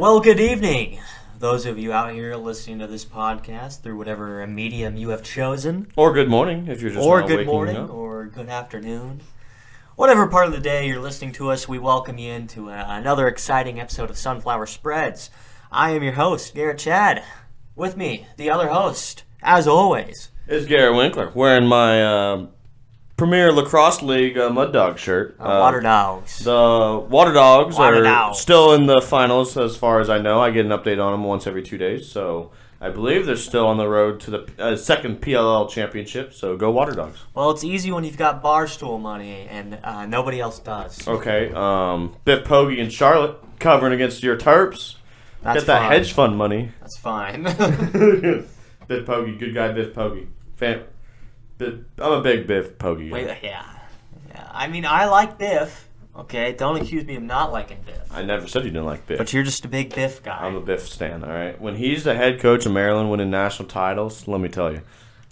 [0.00, 0.98] Well, good evening,
[1.38, 5.88] those of you out here listening to this podcast through whatever medium you have chosen,
[5.94, 7.90] Or good morning if you're just or good morning, up.
[7.90, 9.20] or good afternoon.
[9.96, 13.28] Whatever part of the day you're listening to us, we welcome you into uh, another
[13.28, 15.28] exciting episode of Sunflower Spreads.
[15.70, 17.22] I am your host, Garrett Chadd.
[17.76, 20.30] With me, the other host, as always.
[20.48, 22.46] is Garrett Winkler wearing my uh,
[23.20, 25.36] Premier Lacrosse League uh, Mud Dog shirt.
[25.38, 26.38] Uh, Water Dogs.
[26.38, 28.38] The Water Dogs Water are Dogs.
[28.38, 30.40] still in the finals, as far as I know.
[30.40, 33.66] I get an update on them once every two days, so I believe they're still
[33.66, 36.32] on the road to the uh, second PLL championship.
[36.32, 37.18] So go Water Dogs.
[37.34, 41.06] Well, it's easy when you've got barstool money and uh, nobody else does.
[41.06, 44.94] Okay, um, Biff Poggi and Charlotte covering against your Terps.
[45.42, 45.92] That's Get that fine.
[45.92, 46.72] hedge fund money.
[46.80, 47.42] That's fine.
[47.52, 48.46] Biff
[48.88, 50.26] Poggi, good guy, Biff Poggi.
[50.56, 50.84] Fan.
[51.60, 53.08] I'm a big Biff Poggi.
[53.10, 53.14] guy.
[53.14, 53.64] Wait, yeah.
[54.28, 54.48] Yeah.
[54.52, 55.88] I mean, I like Biff.
[56.16, 57.96] Okay, don't accuse me of not liking Biff.
[58.12, 59.18] I never said you didn't like Biff.
[59.18, 60.38] But you're just a big Biff guy.
[60.44, 61.58] I'm a Biff stan, all right?
[61.60, 64.82] When he's the head coach of Maryland winning national titles, let me tell you.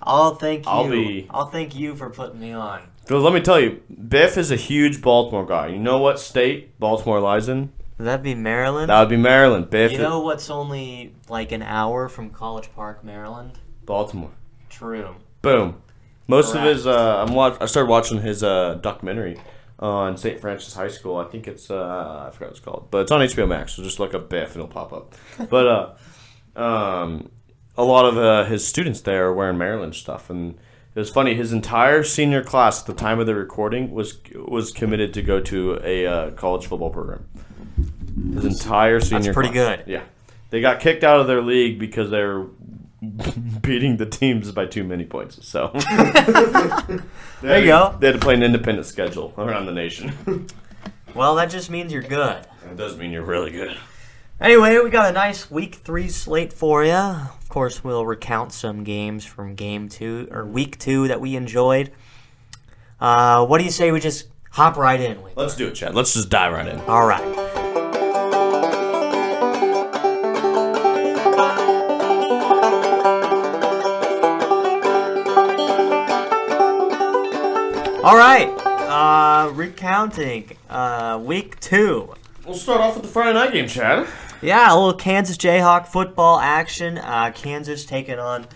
[0.01, 0.71] I'll thank you.
[0.71, 2.83] I'll be- I'll thank you for putting me on.
[3.03, 5.69] Because let me tell you, Biff is a huge Baltimore guy.
[5.69, 7.73] You know what state Baltimore lies in?
[7.99, 8.91] That'd be Maryland?
[8.91, 9.71] That would be Maryland.
[9.71, 13.59] Biff you know what's only like an hour from College Park, Maryland?
[13.85, 14.31] Baltimore.
[14.71, 15.17] True.
[15.43, 15.83] Boom.
[16.29, 16.67] Most Correct.
[16.67, 19.41] of his, uh, I'm watch- I started watching his uh, documentary
[19.79, 20.39] on St.
[20.41, 21.17] Francis High School.
[21.17, 23.75] I think it's, uh, I forgot what it's called, but it's on HBO Max.
[23.75, 25.15] So just look up Biff and it'll pop up.
[25.51, 25.97] but
[26.57, 27.31] uh, um,
[27.77, 30.59] a lot of uh, his students there are wearing Maryland stuff, and
[30.95, 31.35] it was funny.
[31.35, 35.41] His entire senior class at the time of the recording was was committed to go
[35.41, 37.27] to a uh, college football program.
[38.35, 39.23] His entire senior.
[39.23, 39.79] That's pretty class.
[39.79, 39.85] good.
[39.89, 40.03] Yeah,
[40.51, 42.49] they got kicked out of their league because they were
[43.63, 45.47] beating the teams by too many points.
[45.47, 45.71] So
[47.41, 47.97] There you go.
[48.01, 50.13] They had to play an independent schedule around the nation.
[51.15, 52.47] Well, that just means you're good.
[52.63, 53.77] That does mean you're really good.
[54.41, 56.93] Anyway, we got a nice week three slate for you.
[56.93, 61.91] Of course, we'll recount some games from game two or week two that we enjoyed.
[63.01, 65.23] Uh, what do you say we just hop right in?
[65.23, 65.37] With?
[65.37, 65.95] Let's do it, Chadd.
[65.95, 66.79] Let's just dive right in.
[66.83, 67.48] All right.
[78.09, 78.49] All right.
[78.49, 80.57] Uh, recounting.
[80.71, 82.15] Uh, week two.
[82.47, 84.09] We'll start off with the Friday night game, Chadd.
[84.41, 86.97] Yeah, a little Kansas Jayhawk football action.
[86.97, 88.47] Uh, Kansas taking on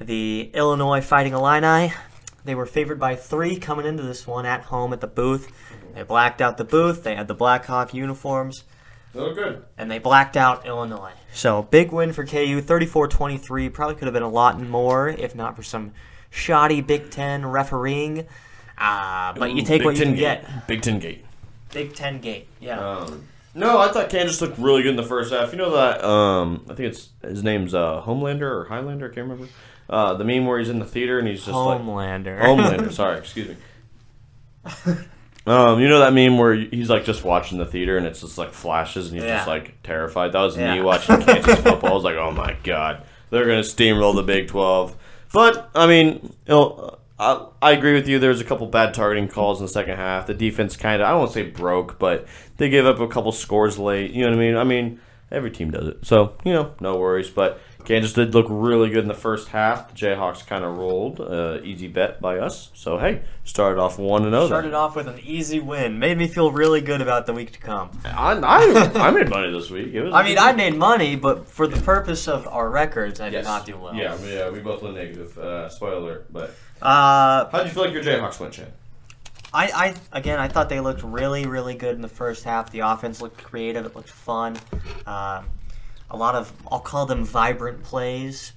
[0.00, 1.92] the Illinois Fighting Illini.
[2.46, 5.52] They were favored by three coming into this one at home at the booth.
[5.94, 7.02] They blacked out the booth.
[7.04, 8.64] They had the Blackhawk uniforms,
[9.12, 9.64] They look good.
[9.76, 11.12] and they blacked out Illinois.
[11.34, 13.70] So big win for KU, 34-23.
[13.70, 15.92] Probably could have been a lot more if not for some
[16.30, 18.26] shoddy Big Ten refereeing.
[18.78, 20.42] Uh, but you take Big what you Ten can gate.
[20.42, 20.66] get.
[20.66, 21.24] Big Ten gate.
[21.72, 22.46] Big Ten gate.
[22.60, 22.78] Yeah.
[22.78, 23.24] Um,
[23.54, 25.52] no, I thought Kansas looked really good in the first half.
[25.52, 26.04] You know that?
[26.04, 29.10] Um, I think it's his name's uh, Homelander or Highlander.
[29.10, 29.48] I can't remember.
[29.90, 32.40] Uh, the meme where he's in the theater and he's just like Homelander.
[32.42, 32.92] Homelander.
[32.92, 33.56] Sorry, excuse me.
[35.46, 38.36] Um, you know that meme where he's like just watching the theater and it's just
[38.36, 39.36] like flashes and he's Yeah.
[39.36, 40.32] just like terrified.
[40.32, 40.82] That was me Yeah.
[40.82, 41.90] watching Kansas football.
[41.90, 44.94] I was like, oh my god, they're gonna steamroll the Big Twelve.
[45.32, 48.18] But I mean, you know, I, I agree with you.
[48.18, 50.26] There's a couple bad targeting calls in the second half.
[50.26, 53.78] The defense kind of I won't say broke, but they gave up a couple scores
[53.78, 54.12] late.
[54.12, 54.56] You know what I mean?
[54.56, 57.30] I mean, every team does it, so you know, no worries.
[57.30, 59.88] But Kansas did look really good in the first half.
[59.88, 61.20] The Jayhawks kind of rolled.
[61.20, 62.70] Uh, easy bet by us.
[62.74, 64.46] So hey, started off one and zero.
[64.46, 65.98] Started off with an easy win.
[65.98, 67.90] Made me feel really good about the week to come.
[68.04, 69.94] I, I, I made money this week.
[69.94, 73.44] Was I mean, I made money, but for the purpose of our records, I did
[73.44, 73.94] not do well.
[73.94, 75.36] Yeah, yeah, we both went negative.
[75.38, 76.32] Uh, spoiler alert.
[76.32, 78.72] But Uh, how would you feel like your Jayhawks went, Chadd?
[79.52, 82.70] I, I again, I thought they looked really, really good in the first half.
[82.70, 83.86] The offense looked creative.
[83.86, 84.56] It looked fun.
[85.06, 85.46] Um,
[86.10, 88.52] a lot of, I'll call them vibrant plays.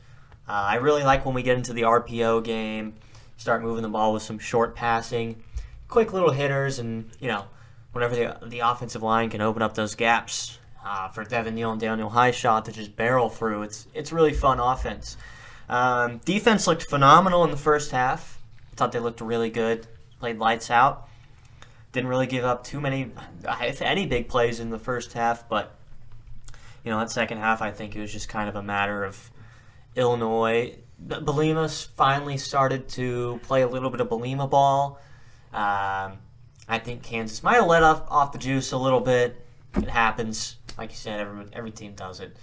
[0.47, 2.95] Uh, I really like when we get into the RPO game,
[3.37, 5.41] start moving the ball with some short passing,
[5.87, 7.45] quick little hitters, and you know,
[7.93, 11.79] whenever the the offensive line can open up those gaps uh, for Devin Neal and
[11.79, 13.63] Daniel Hishaw to just barrel through.
[13.63, 15.17] It's it's really fun offense.
[15.71, 18.39] Um, defense looked phenomenal in the first half.
[18.71, 19.87] I thought they looked really good.
[20.19, 21.07] Played lights out.
[21.93, 23.11] Didn't really give up too many,
[23.61, 25.47] if any, big plays in the first half.
[25.49, 25.75] But
[26.83, 29.31] you know, that second half, I think it was just kind of a matter of
[29.95, 30.75] Illinois.
[31.05, 34.99] Bielema finally started to play a little bit of Bielema ball.
[35.53, 36.19] Um,
[36.67, 39.45] I think Kansas might have let off, off the juice a little bit.
[39.75, 40.57] It happens.
[40.77, 42.35] Like you said, every, every team does it.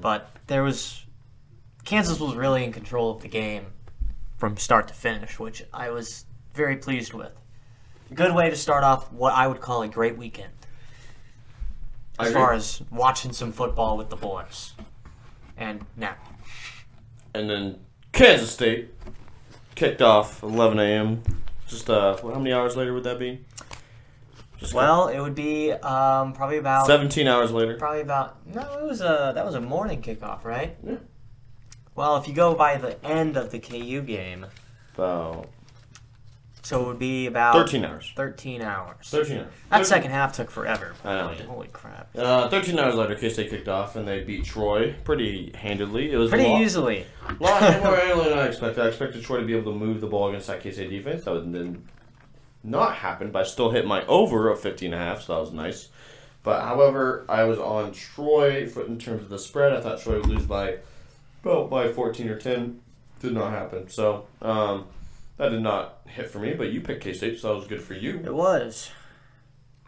[0.00, 1.04] But there was.
[1.84, 3.66] Kansas was really in control of the game
[4.38, 6.24] from start to finish, which I was
[6.54, 7.32] very pleased with.
[8.14, 10.52] Good way to start off what I would call a great weekend.
[12.18, 14.74] As far as watching some football with the boys.
[15.56, 16.14] And now,
[17.34, 17.78] And then
[18.12, 18.90] Kansas State
[19.74, 21.22] kicked off 11 a.m.
[21.66, 23.40] Just uh, how many hours later would that be?
[24.58, 27.76] Just well, it would be um, probably about 17 hours later.
[27.76, 30.76] probably about no, it was a that was a morning kickoff, right?
[30.86, 30.96] Yeah.
[31.94, 34.46] Well, if you go by the end of the KU game,
[34.94, 35.48] About
[36.64, 38.12] so it would be about 13 hours.
[38.14, 38.96] 13 hours.
[39.10, 39.46] 13 hours.
[39.70, 40.94] That second half took forever.
[41.04, 41.34] I know.
[41.48, 42.08] Holy crap!
[42.16, 46.12] Uh, 13 hours later, K State kicked off and they beat Troy pretty handedly.
[46.12, 47.06] It was Pretty a lot, easily.
[47.40, 48.80] lot more handily than I expected.
[48.84, 51.24] I expected Troy to be able to move the ball against that K State defense.
[51.24, 51.82] That did
[52.62, 55.40] not happen, but I still hit my over of 15 and a half, so that
[55.40, 55.88] was nice.
[56.44, 59.72] But however, I was on Troy for, in terms of the spread.
[59.72, 60.76] I thought Troy would lose by
[61.42, 62.80] about by 14 or 10.
[63.20, 63.88] Did not happen.
[63.88, 64.86] So um,
[65.36, 66.54] that did not hit for me.
[66.54, 68.20] But you picked K State, so that was good for you.
[68.24, 68.90] It was.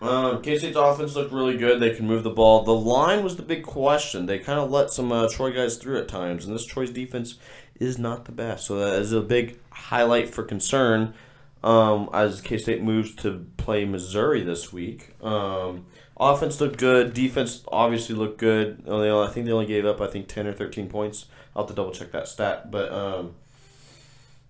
[0.01, 1.81] Um, K State's offense looked really good.
[1.81, 2.63] They can move the ball.
[2.63, 4.27] The line was the big question.
[4.27, 7.39] They kind of let some uh, Troy guys through at times, and this Troy's defense
[7.81, 8.67] is not the best.
[8.67, 11.15] So that is a big highlight for concern
[11.63, 15.15] um, as K State moves to play Missouri this week.
[15.23, 15.87] Um,
[16.19, 17.15] offense looked good.
[17.15, 18.85] Defense obviously looked good.
[18.89, 21.27] I think they only gave up I think ten or thirteen points.
[21.55, 22.93] I'll have to double check that stat, but.
[22.93, 23.35] Um,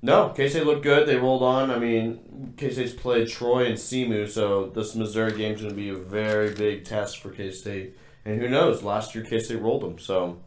[0.02, 1.08] no, K State looked good.
[1.08, 1.70] They rolled on.
[1.70, 5.88] I mean, K State's played Troy and SEMO, so this Missouri game's going to be
[5.88, 7.96] a very big test for K State.
[8.26, 8.82] And who knows?
[8.82, 10.40] Last year K State rolled them, so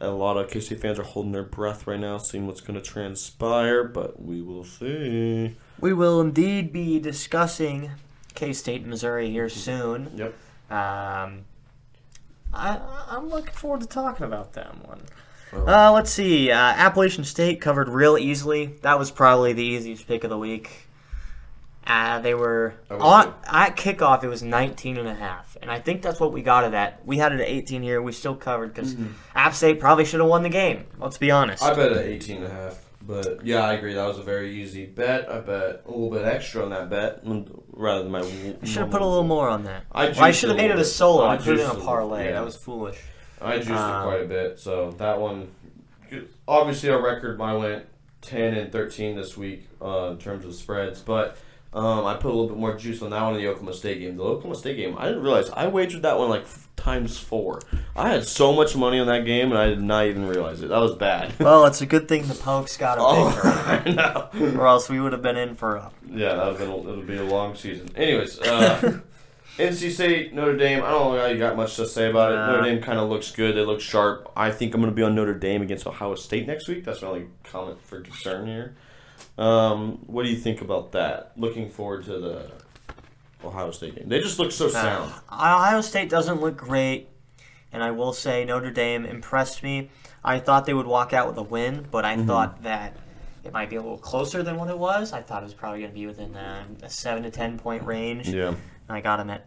[0.00, 2.80] a lot of K State fans are holding their breath right now, seeing what's going
[2.80, 3.84] to transpire.
[3.84, 5.56] But we will see.
[5.78, 7.90] We will indeed be discussing
[8.34, 10.10] K State, Missouri here soon.
[10.16, 10.34] Yep.
[10.70, 11.44] Um,
[12.54, 12.80] I,
[13.10, 15.02] I'm looking forward to talking about that one.
[15.52, 16.50] Uh, let's see.
[16.50, 18.66] Uh, Appalachian State covered real easily.
[18.82, 20.88] That was probably the easiest pick of the week.
[21.86, 24.22] Uh, they were on at kickoff.
[24.22, 27.04] It was 19 and a half, and I think that's what we got it at.
[27.04, 28.00] We had it at 18 here.
[28.00, 28.94] We still covered because
[29.34, 30.84] App State probably should have won the game.
[30.98, 31.62] Let's be honest.
[31.62, 31.80] Mm-hmm.
[31.80, 32.84] I bet at 18 and a half.
[33.02, 33.94] But yeah, I agree.
[33.94, 35.28] That was a very easy bet.
[35.28, 37.22] I bet a little bit extra on that bet
[37.72, 38.20] rather than my.
[38.20, 39.84] I should have put a little more on that.
[39.90, 41.24] I Well, I should have made it a solo.
[41.24, 42.26] I I put it in a parlay.
[42.26, 42.32] yeah.
[42.32, 42.98] That was foolish.
[43.40, 45.48] I juiced Um, it quite a bit, so that one.
[46.48, 47.86] Obviously, our record, I went
[48.20, 51.36] ten and thirteen this week uh, in terms of spreads, but
[51.72, 54.00] um, I put a little bit more juice on that one in the Oklahoma State
[54.00, 54.16] game.
[54.16, 57.60] The Oklahoma State game, I didn't realize I wagered that one like f- times four.
[57.94, 60.68] I had so much money on that game, and I did not even realize it.
[60.68, 61.32] That was bad.
[61.38, 64.58] Well, it's a good thing the Pokes got a oh, victory, I know.
[64.58, 65.92] or else we would have been in for a.
[66.10, 67.88] Yeah, that would been it'll be a long season.
[67.94, 68.98] Anyways, uh,
[69.58, 70.82] NC State, Notre Dame.
[70.82, 72.36] I don't know how you got much to say about it.
[72.36, 72.46] Nah.
[72.52, 73.56] Notre Dame kind of looks good.
[73.56, 74.30] They look sharp.
[74.36, 76.84] I think I'm going to be on Notre Dame against Ohio State next week.
[76.84, 78.74] That's my only comment for concern here.
[79.36, 81.32] Um, what do you think about that?
[81.36, 82.50] Looking forward to the
[83.44, 84.08] Ohio State game.
[84.08, 85.12] They just look so sound.
[85.30, 87.08] Uh, Ohio State doesn't look great,
[87.72, 89.90] and I will say Notre Dame impressed me.
[90.24, 92.22] I thought they would walk out with a win, but Mm-hmm.
[92.22, 92.96] I thought that
[93.44, 95.12] it might be a little closer than what it was.
[95.14, 97.84] I thought it was probably going to be within uh, a seven to ten point
[97.84, 98.28] range.
[98.28, 98.54] Yeah.
[98.90, 99.46] And I got them at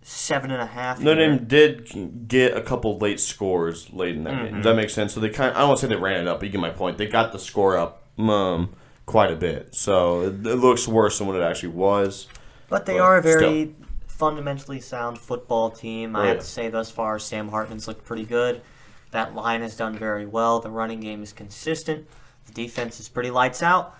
[0.00, 1.00] seven and a half.
[1.00, 1.36] Notre.
[1.36, 4.54] Dame did get a couple late scores late in that game.
[4.54, 5.12] Does that make sense?
[5.12, 6.62] So they kind I don't want to say they ran it up, but you get
[6.62, 6.96] my point.
[6.96, 8.74] They got the score up um,
[9.04, 9.74] quite a bit.
[9.74, 12.26] So it, it looks worse than what it actually was.
[12.70, 13.74] But they But are a very
[14.06, 16.16] fundamentally sound football team.
[16.16, 18.62] I Oh, have to say, thus far, Sam Hartman's looked pretty good.
[19.10, 20.60] That line has done very well.
[20.60, 22.08] The running game is consistent.
[22.46, 23.94] The defense is pretty lights out.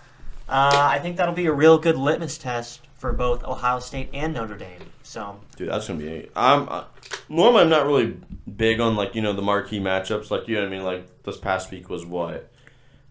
[0.49, 4.33] Uh, I think that'll be a real good litmus test for both Ohio State and
[4.35, 4.79] Notre Dame.
[5.01, 6.29] So, Dude, that's gonna be.
[6.35, 6.83] I'm uh,
[7.27, 8.15] normally I'm not really
[8.55, 10.29] big on like you know the marquee matchups.
[10.29, 10.83] Like you know what I mean.
[10.83, 12.51] Like this past week was what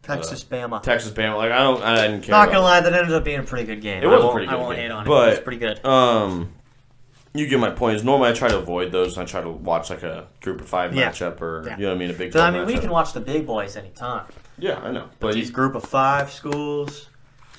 [0.03, 0.81] Texas, Bama.
[0.83, 1.37] Texas Bama.
[1.37, 2.31] Like I don't I didn't care.
[2.31, 4.03] Not gonna lie, that ended up being a pretty good game.
[4.03, 5.27] It was I a pretty good I won't game, hate on but- it.
[5.27, 5.85] It was pretty good.
[5.85, 6.53] Um,
[7.35, 7.97] you get my point.
[7.97, 9.19] Is normally I try to avoid those.
[9.19, 11.11] and I try to watch like a group of five Yeah.
[11.11, 11.77] matchup or Yeah.
[11.77, 12.33] you know what I mean a big.
[12.33, 14.25] So, I 12 mean, we can watch the big boys anytime.
[14.59, 15.09] Yeah, I know.
[15.19, 17.09] But But these group of five schools,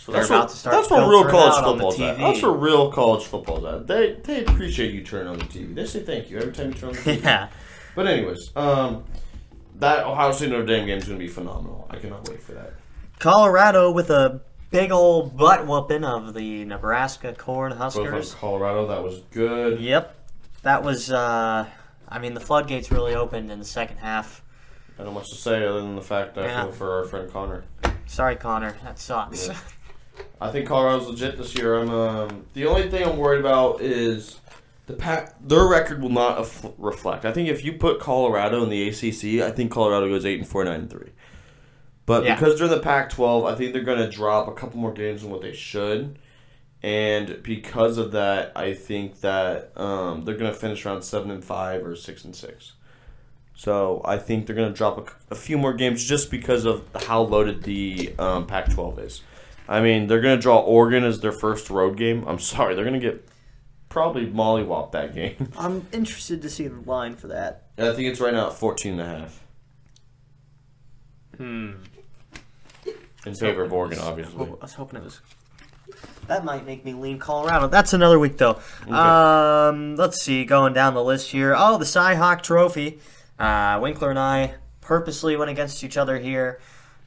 [0.02, 2.18] So They're that's about what, to start that's what real college out on football's at.
[2.18, 3.86] That's what real college football's at.
[3.86, 5.76] They they appreciate you turning on the TV.
[5.76, 7.24] They say thank you every time you turn on the TV.
[7.24, 7.50] yeah.
[7.94, 9.04] But anyways, um,
[9.76, 11.86] that Ohio State Notre Dame game is going to be phenomenal.
[11.92, 12.74] I cannot wait for that.
[13.20, 14.42] Colorado with a
[14.72, 18.34] big old butt whooping of the Nebraska Corn Both Huskers.
[18.34, 19.80] Colorado, that was good.
[19.80, 20.16] Yep,
[20.64, 21.12] that was.
[21.12, 21.68] Uh,
[22.10, 24.44] I mean, the floodgates really opened in the second half.
[24.98, 26.64] I don't much to say other than the fact I Yeah.
[26.64, 27.66] feel for our friend Connor.
[28.08, 29.48] Sorry, Connor, that sucks.
[29.48, 29.58] Yeah.
[30.40, 31.76] I think Colorado's legit this year.
[31.80, 34.40] I'm um, the only thing I'm worried about is
[34.88, 35.36] the pack.
[35.46, 37.26] Their record will not af- reflect.
[37.26, 40.48] I think if you put Colorado in the ACC, I think Colorado goes eight and
[40.48, 41.12] four, nine and three.
[42.06, 42.36] But Yeah.
[42.36, 45.22] because they're in the Pac-12, I think they're going to drop a couple more games
[45.22, 46.18] than what they should.
[46.84, 51.86] and because of that, I think that um, they're gonna finish around seven and five
[51.86, 52.74] or six and six.
[53.54, 54.98] So I think they're gonna drop
[55.30, 59.22] a, a few more games just because of how loaded the um, Pac-12 is.
[59.72, 62.26] I mean, they're gonna draw Oregon as their first road game.
[62.28, 63.26] I'm sorry, they're gonna get
[63.88, 65.52] probably mollywop that game.
[65.58, 67.68] I'm interested to see the line for that.
[67.78, 69.40] I think it's right now at 14 and a half
[71.38, 71.72] Hmm.
[73.26, 74.46] in favor of Oregon, obviously.
[74.46, 75.22] I was hoping it was.
[76.28, 77.68] That might make me lean Colorado.
[77.68, 78.60] That's another week, though.
[78.94, 81.56] Um, let's see, going down the list here.
[81.58, 83.00] Oh, the Cyhawk Trophy.
[83.40, 86.60] Uh, Winkler and I purposely went against each other here.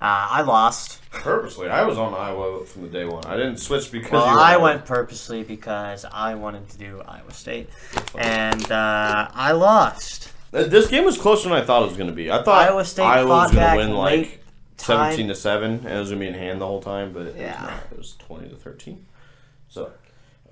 [0.05, 1.01] Uh, I lost.
[1.13, 3.25] Purposely, I was on Iowa from the day one.
[3.25, 7.01] I didn't switch because Well, you were I went purposely because I wanted to do
[7.09, 7.71] Iowa State,
[8.15, 10.31] and uh, I lost.
[10.51, 12.31] This game was closer than I thought it was going to be.
[12.31, 14.45] I thought Iowa State Iowa was going to win like
[14.77, 17.15] seventeen to seven, and it was going to be in hand the whole time.
[17.15, 17.53] But it Yeah.
[17.63, 17.83] was not.
[17.93, 19.07] It was twenty to thirteen.
[19.71, 19.91] So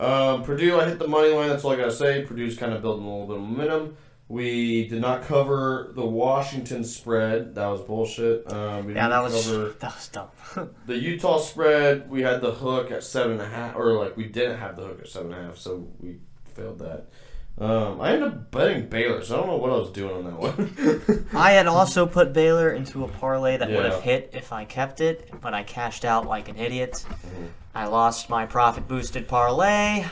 [0.01, 1.51] um, Purdue, I hit the money line.
[1.51, 2.23] That's all I got to say.
[2.25, 3.97] Purdue's kind of building a little bit of momentum.
[4.33, 7.55] We did not cover the Washington spread.
[7.55, 8.51] That was bullshit.
[8.51, 10.75] Um, we Yeah, that was cover that was dumb.
[10.87, 12.09] the Utah spread.
[12.09, 14.85] We had the hook at seven and a half, or like we didn't have the
[14.85, 16.17] hook at seven and a half, so we
[16.55, 17.11] failed that.
[17.59, 20.25] Um, I ended up betting Baylor, so I don't know what I was doing on
[20.25, 21.29] that one.
[21.35, 25.03] I had also put Baylor into a parlay that would have hit if I kept
[25.03, 27.05] it, but I cashed out like an idiot.
[27.07, 27.47] Mm-hmm.
[27.75, 30.07] I lost my profit boosted parlay.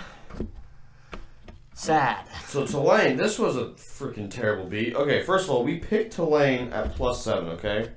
[1.81, 2.27] Sad.
[2.47, 4.95] So Tulane, this was a freaking terrible beat.
[4.95, 7.49] Okay, first of all, we picked Tulane at plus seven.
[7.53, 7.89] Okay,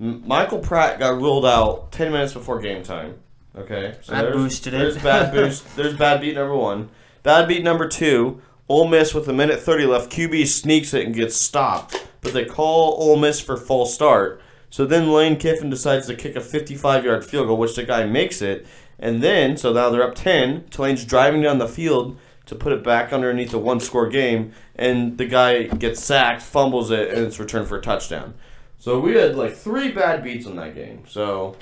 [0.00, 3.16] M- Michael Pratt got ruled out ten minutes before game time.
[3.56, 4.78] Okay, so That there's, boosted it.
[4.78, 5.76] There's bad boost.
[5.76, 6.88] There's bad beat number one.
[7.22, 8.40] Bad beat number two.
[8.70, 10.10] Ole Miss with a minute thirty left.
[10.10, 14.40] QB sneaks it and gets stopped, but they call Ole Miss for false start.
[14.70, 18.40] So then Lane Kiffin decides to kick a 55-yard field goal, which the guy makes
[18.42, 18.66] it,
[18.98, 20.64] and then so now they're up ten.
[20.70, 25.26] Tulane's driving down the field to put it back underneath a one-score game, and the
[25.26, 28.34] guy gets sacked, fumbles it, and it's returned for a touchdown.
[28.78, 31.04] So we had like three bad beats on that game.
[31.08, 31.56] So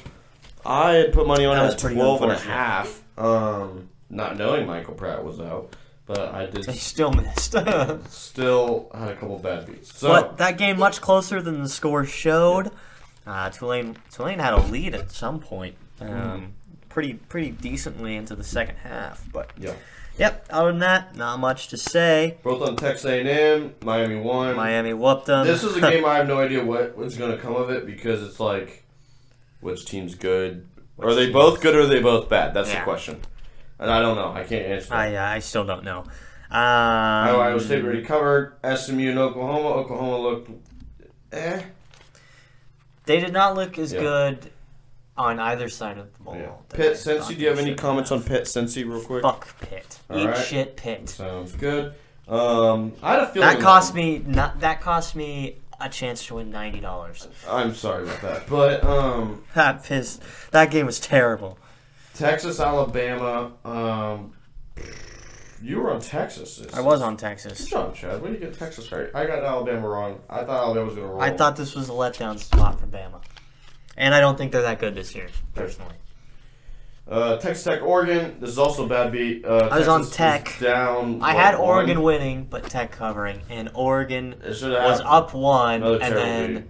[0.66, 4.66] I had put money on That it at 12 and a half, um, not knowing
[4.66, 5.76] Michael Pratt was out.
[6.04, 7.52] But I did They still missed.
[8.10, 9.96] still had a couple bad beats.
[9.96, 12.72] So that game much closer than the score showed.
[13.24, 15.76] Uh, Tulane Tulane had a lead at some point.
[16.00, 16.12] Mm-hmm.
[16.12, 16.54] Um,
[16.88, 19.74] pretty pretty decently into the second half, but yeah,
[20.18, 20.46] yep.
[20.50, 22.38] Other than that, not much to say.
[22.42, 24.56] both on Texas A&M, Miami won.
[24.56, 25.46] Miami whooped them.
[25.46, 27.86] This is a game I have no idea what what's going to come of it
[27.86, 28.84] because it's like,
[29.60, 30.66] which team's good?
[30.98, 31.32] are they team?
[31.32, 32.54] both good or are they both bad?
[32.54, 33.20] That's the question.
[33.78, 34.32] And I don't know.
[34.32, 34.90] I can't answer.
[34.90, 34.98] that.
[34.98, 36.00] I I still don't know.
[36.50, 36.58] Um,
[37.40, 38.54] Iowa State already covered.
[38.62, 39.68] SMU and Oklahoma.
[39.70, 40.50] Oklahoma looked,
[41.32, 41.62] eh.
[43.06, 44.00] They did not look as Yeah.
[44.00, 44.51] good
[45.22, 46.36] on either side of the ball.
[46.36, 46.50] Yeah.
[46.68, 47.28] that Pitt, I Cincy.
[47.28, 48.20] Do you have any comments have.
[48.20, 49.22] on Pitt, Cincy, real quick?
[49.22, 49.98] Fuck Pitt.
[50.10, 50.36] All Eat right.
[50.46, 51.08] shit, Pitt.
[51.08, 51.94] Sounds good.
[52.28, 54.60] Um, I had a feeling That cost me not.
[54.60, 57.26] That cost me a chance to win ninety dollars.
[57.48, 60.22] I'm sorry about that, but um, That pissed.
[60.52, 61.58] That game was terrible.
[62.14, 63.52] Texas, Alabama.
[63.64, 64.34] Um,
[65.62, 66.56] you were on Texas.
[66.58, 67.52] This- I was on Texas.
[67.52, 67.70] Good Texas.
[67.70, 68.22] job, Chadd.
[68.22, 69.08] Where did you get Texas right?
[69.14, 70.20] I got Alabama wrong.
[70.28, 71.22] I thought Alabama was going to roll.
[71.22, 73.20] I thought this was a letdown spot for Bama,
[73.96, 75.94] and I don't think they're that good this year, personally.
[77.08, 78.36] Uh, Texas Tech, Oregon.
[78.40, 79.44] This is also a bad beat.
[79.44, 80.48] Uh, I was on Texas Tech.
[80.48, 81.20] is Down.
[81.20, 81.68] I what, had one?
[81.68, 84.62] Oregon winning, but Tech covering, and Oregon It was
[85.04, 86.64] up one, Another and terrible then beat.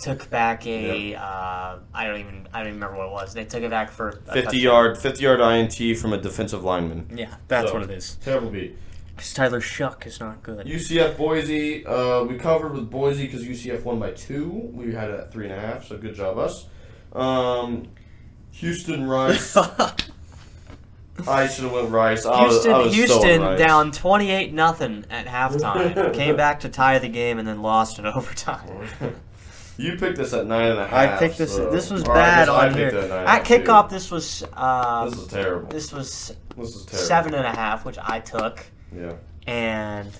[0.00, 1.14] took back a.
[1.14, 2.48] Uh, I don't even.
[2.52, 3.32] I don't even remember what it was.
[3.32, 4.60] They took it back for a 50 touchdown.
[4.60, 7.08] yard, 50 yard INT from a defensive lineman.
[7.16, 8.16] Yeah, that's So, what it is.
[8.16, 8.76] Terrible beat.
[9.22, 10.66] Because Tyler Shough is not good.
[10.66, 11.86] UCF Boise.
[11.86, 14.48] Uh, we covered with Boise because UCF won by two.
[14.74, 16.66] We had it at three and a half, so good job us.
[17.12, 17.86] Um,
[18.50, 19.56] Houston Rice.
[21.28, 22.26] I should have went Rice.
[22.26, 23.58] I was, Houston, I was Houston Rice.
[23.60, 26.12] down twenty eight nothing at halftime.
[26.14, 28.88] Came back to tie the game and then lost in overtime.
[29.76, 30.92] You picked this at nine and a half.
[31.14, 31.54] I picked this.
[31.54, 32.88] so- This was I bad I on here.
[32.88, 33.54] it at nine and At half, too.
[33.60, 35.68] kickoff, this was uh, This is terrible.
[35.68, 37.06] this was This is terrible.
[37.06, 38.64] seven and a half, which I took,
[38.96, 39.14] Yeah.
[39.46, 40.10] and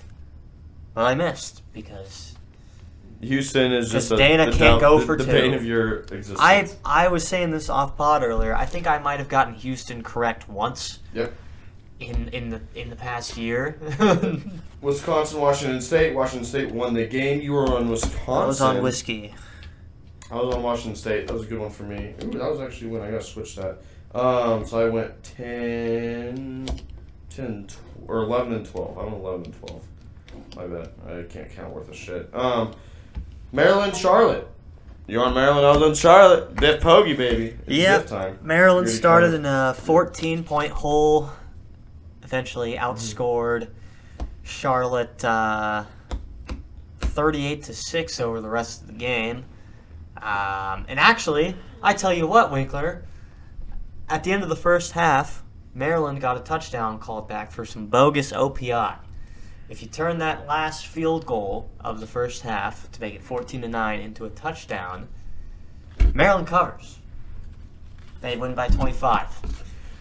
[0.95, 2.35] well, I missed because
[3.21, 5.31] Houston is just a, Dana the can't go the, for the two.
[5.31, 6.39] bane of your existence.
[6.39, 8.55] I I was saying this off pod earlier.
[8.55, 11.33] I think I might have gotten Houston correct once Yep.
[11.99, 13.77] in in the in the past year.
[14.81, 16.13] Wisconsin, Washington State.
[16.13, 17.39] Washington State won the game.
[17.41, 18.27] You were on Wisconsin.
[18.33, 19.33] I was on whiskey.
[20.29, 21.27] I was on Washington State.
[21.27, 22.13] That was a good one for me.
[22.23, 23.77] Ooh, that was actually when I got to switch that.
[24.13, 26.67] Um, so I went 10,
[27.29, 28.97] 10 tw- or 11 and 12.
[28.97, 29.83] I'm 11 and 12.
[30.55, 30.89] My bad.
[31.07, 32.29] I can't count worth a shit.
[32.33, 32.73] Um,
[33.51, 34.47] Maryland, Charlotte.
[35.07, 35.65] You're on Maryland.
[35.65, 36.55] I was on Charlotte.
[36.55, 37.57] Biff Poggi, baby.
[37.67, 38.07] It's Yep.
[38.07, 38.39] Time.
[38.41, 41.29] Maryland Here started in a 14 point hole,
[42.23, 43.69] eventually outscored
[44.43, 45.83] Charlotte uh,
[46.99, 49.45] 38 to 6 over the rest of the game.
[50.17, 53.03] Um, and actually, I tell you what, Winkler,
[54.07, 55.42] at the end of the first half,
[55.75, 58.97] Maryland got a touchdown called back for some bogus OPI.
[59.69, 63.61] If you turn that last field goal of the first half to make it 14
[63.61, 65.07] to 9 into a touchdown,
[66.13, 66.99] Maryland covers.
[68.21, 69.27] They win by 25.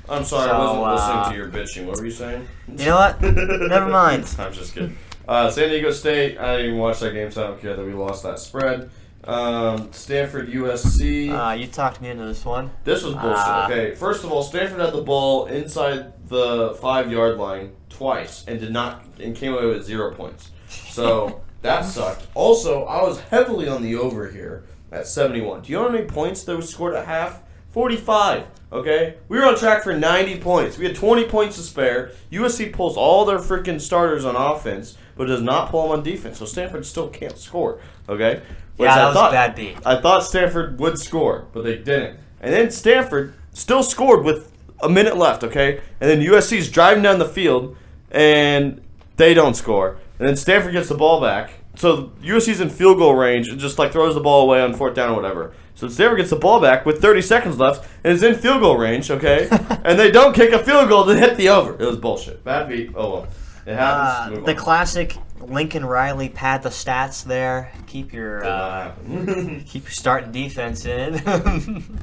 [0.09, 1.87] I'm sorry, So, I wasn't uh, listening to your bitching.
[1.87, 2.47] What were you saying?
[2.76, 3.23] You know what?
[3.23, 4.35] Never mind.
[4.38, 4.97] I'm just kidding.
[5.26, 6.37] Uh, San Diego State.
[6.38, 8.91] I didn't even watch that game, so I don't care that we lost that spread.
[9.25, 11.31] Um, Stanford USC.
[11.31, 12.71] Uh, you talked me into this one.
[12.85, 13.38] This was bullshit.
[13.38, 13.67] Ah.
[13.67, 18.59] okay, first of all, Stanford had the ball inside the five yard line twice and
[18.59, 20.50] did not and came away with zero points.
[20.69, 22.26] So that sucked.
[22.35, 25.62] Also, I was heavily on the over here at seventy one.
[25.62, 27.43] Do you know how many points was scored at half?
[27.71, 28.47] Forty five.
[28.73, 30.79] Okay, we were on track for ninety points.
[30.79, 32.11] We had twenty points to spare.
[32.33, 36.38] USC pulls all their freaking starters on offense, but does not pull them on defense.
[36.38, 37.79] So Stanford still can't score.
[38.09, 38.43] Okay.
[38.76, 39.76] Which Yeah, I that was thought- a bad beat.
[39.85, 42.19] I thought Stanford would score, but they didn't.
[42.41, 44.50] And then Stanford still scored with
[44.83, 45.81] a minute left, okay?
[46.00, 47.76] And then USC's driving down the field
[48.11, 48.81] and
[49.17, 49.99] they don't score.
[50.19, 51.52] And then Stanford gets the ball back.
[51.76, 54.95] So USC's in field goal range and just like throws the ball away on fourth
[54.95, 55.52] down or whatever.
[55.75, 58.76] So Stanford gets the ball back with 30 seconds left and is in field goal
[58.76, 59.49] range, okay?
[59.85, 61.75] and they don't kick a field goal to hit the over.
[61.81, 62.45] It was bullshit.
[62.45, 62.91] Bad beat.
[62.95, 63.26] Oh well.
[63.64, 64.38] It happens.
[64.38, 65.17] Uh, the classic
[65.49, 67.73] Lincoln Riley pad the stats there.
[67.87, 68.93] Keep your uh,
[69.67, 71.21] keep your starting defense in.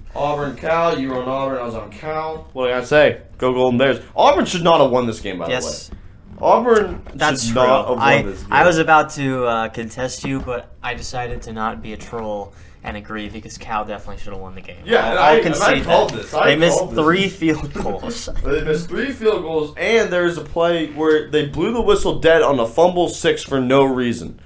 [0.15, 0.99] Auburn, Cal.
[0.99, 1.57] You were on Auburn.
[1.59, 2.49] I was on Cal.
[2.53, 3.21] What do I say?
[3.37, 4.03] Go Golden Bears.
[4.15, 5.39] Auburn should not have won this game.
[5.39, 5.98] By yes, the way,
[6.41, 7.61] Auburn that's should true.
[7.63, 8.53] not have won I this game.
[8.53, 12.53] I was about to uh, contest you, but I decided to not be a troll
[12.83, 14.77] and agree because Cal definitely should have won the game.
[14.85, 16.15] Yeah, I'll, and I'll I- and I concede called that.
[16.15, 16.33] this.
[16.33, 16.99] I they missed called this.
[17.05, 18.29] three field goals.
[18.43, 22.19] They missed three field goals, and there was a play where they blew the whistle
[22.19, 24.39] dead on a fumble six for no reason.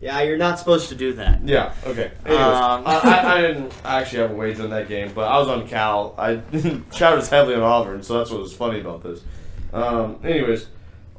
[0.00, 1.46] yeah, you're not supposed to do that.
[1.48, 1.72] Yeah.
[1.86, 2.10] Okay.
[2.26, 5.38] Anyways, Um, I, I, I didn't actually have a wager on that game, but I
[5.38, 6.14] was on Cal.
[6.18, 6.40] I
[6.92, 9.20] shouted heavily on Auburn, so that's what was funny about this.
[9.72, 10.66] Um, anyways,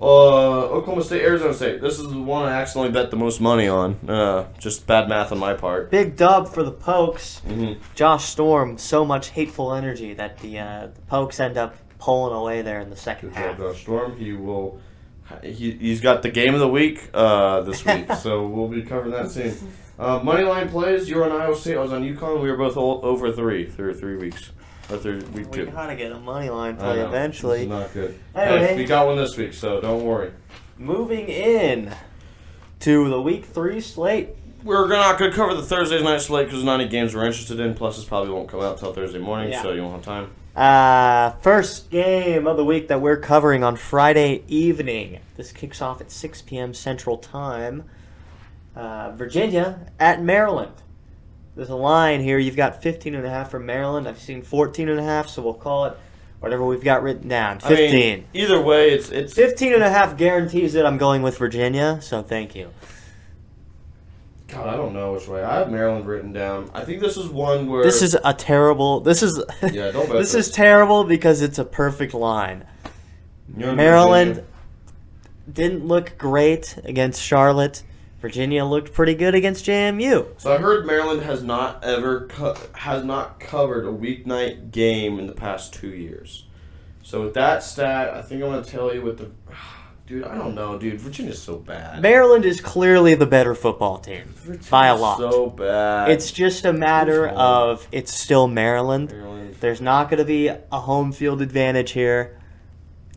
[0.02, 1.82] uh, Oklahoma State, Arizona State.
[1.82, 3.98] This is the one I accidentally bet the most money on.
[4.08, 5.90] Uh, just bad math on my part.
[5.92, 7.40] Big dub for the Pokes.
[7.40, 12.36] hmm Josh Storm, so much hateful energy that the, uh, the Pokes end up pulling
[12.36, 13.58] away there in the second Good half.
[13.58, 14.18] Josh Storm.
[14.18, 14.80] He will.
[15.42, 19.12] He, he's got the game of the week uh, this week, so we'll be covering
[19.12, 19.56] that soon.
[19.98, 21.10] Uh, money line plays.
[21.10, 21.78] You were on Iowa State.
[21.78, 22.42] I was on UConn.
[22.44, 24.52] We were both all, over three through three weeks.
[24.88, 25.66] Through week We two.
[25.68, 27.08] gotta get a money line play know.
[27.08, 27.60] eventually.
[27.60, 28.20] This is not good.
[28.36, 28.68] Anyway.
[28.68, 30.32] Hey, we got one this week, so don't worry.
[30.78, 31.92] Moving in
[32.82, 34.30] to the week three slate.
[34.64, 37.60] We're not going to cover the Thursday night slate because not any games we're interested
[37.60, 37.74] in.
[37.76, 39.62] Plus, this probably won't come out until Thursday morning, Yeah.
[39.62, 40.30] so you won't have time.
[40.56, 45.20] Uh, first game of the week that we're covering on Friday evening.
[45.36, 46.74] This kicks off at 6 p.m.
[46.74, 47.84] Central Time.
[48.76, 50.72] Uh, Virginia at Maryland.
[51.56, 52.38] There's a line here.
[52.38, 54.08] You've got 15 and a half for Maryland.
[54.08, 55.98] I've seen 14 and a half, so we'll call it
[56.42, 57.60] whatever we've got written down.
[57.60, 57.78] 15.
[57.78, 61.38] I mean, either way, it's it's 15 and a half guarantees that I'm going with
[61.38, 62.72] Virginia, so thank you.
[64.48, 65.44] God, I don't know which way.
[65.44, 66.70] I have Maryland written down.
[66.74, 69.00] I think this is one where This is a terrible.
[69.00, 69.42] This is.
[69.64, 70.48] Yeah, don't bet this this.
[70.50, 72.66] is terrible because it's a perfect line.
[73.58, 74.52] You're in Maryland Virginia.
[75.52, 77.82] didn't look great against Charlotte.
[78.26, 80.26] Virginia looked pretty good against JMU.
[80.40, 85.28] So I heard Maryland has not ever co- has not covered a weeknight game in
[85.28, 86.48] the past two years.
[87.04, 89.30] So with that stat, I think I'm gonna tell you with the
[90.08, 90.24] dude.
[90.24, 91.00] I don't know, dude.
[91.00, 92.02] Virginia's so bad.
[92.02, 95.20] Maryland is clearly the better football team Virginia's by a lot.
[95.20, 96.10] So bad.
[96.10, 99.12] It's just a matter of it's still Maryland.
[99.12, 99.56] Maryland.
[99.60, 102.40] There's not going to be a home field advantage here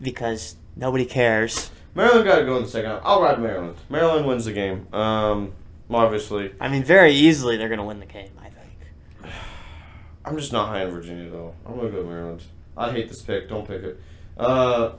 [0.02, 1.70] because nobody cares.
[1.98, 2.90] Maryland got to go in the second.
[2.92, 3.02] half.
[3.04, 3.76] I'll ride Maryland.
[3.90, 4.86] Maryland wins the game.
[4.94, 5.52] Um,
[5.90, 8.30] obviously, I mean, very easily they're going to win the game.
[8.40, 9.34] I think.
[10.24, 11.54] I'm just not high in Virginia though.
[11.66, 12.44] I'm gonna go Maryland.
[12.76, 13.48] I hate this pick.
[13.48, 14.00] Don't pick it.
[14.36, 14.92] Uh,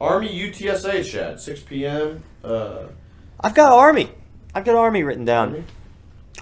[0.00, 1.40] Army UTSA, Chadd.
[1.40, 2.22] 6 p.m.
[2.44, 2.84] Uh,
[3.40, 4.10] I've got Army.
[4.54, 5.48] I've got Army written down.
[5.48, 5.64] Army?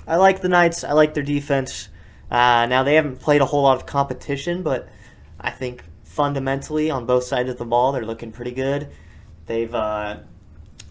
[0.07, 0.85] I like the Knights.
[0.85, 1.89] I like their defense.
[2.31, 4.91] Uh, now they haven't played a whole lot of competition, but
[5.41, 8.91] I think fundamentally on both sides of the ball they're looking pretty good.
[9.47, 10.19] They've uh,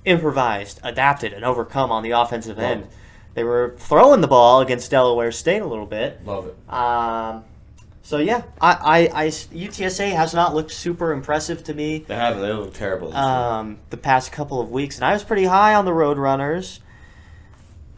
[0.06, 2.84] improvised, adapted, and overcome on the offensive Love end.
[2.84, 2.90] it.
[3.34, 6.26] They were throwing the ball against Delaware State a little bit.
[6.26, 6.74] Love it.
[6.74, 7.46] Um,
[8.02, 12.42] so yeah, I, I, I- UTSA has not looked super impressive to me They haven't.
[12.42, 13.16] They look terrible.
[13.16, 16.80] Um, the past couple of weeks, and I was pretty high on the Roadrunners.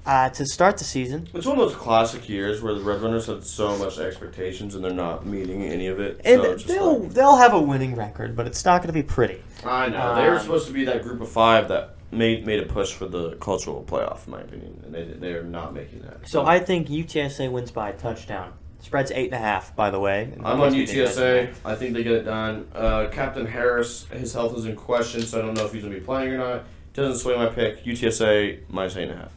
[0.06, 1.28] Uh, to start the season.
[1.34, 4.84] It's one of those classic years where the Red Runners had so much expectations and
[4.84, 6.22] they're not meeting any of it.
[6.26, 9.04] And so they'll like, they'll have a winning record, but it's not going to be
[9.04, 9.42] pretty.
[9.66, 12.60] I know they were um, supposed to be that group of five that made made
[12.60, 16.02] a push for the cultural playoff, in my opinion, and they they are not making
[16.02, 16.28] that.
[16.28, 18.54] So I think UTSA wins by a touchdown.
[18.82, 20.34] Spread's eight and a half, by the way.
[20.44, 21.54] I'm on UTSA.
[21.64, 22.68] I think they get it done.
[22.76, 25.96] Uh, Captain Harris, his health is in question, so I don't know if he's gonna
[25.96, 26.64] be playing or not.
[26.94, 27.86] Doesn't sway my pick.
[27.86, 29.32] UTSA minus eight and a half.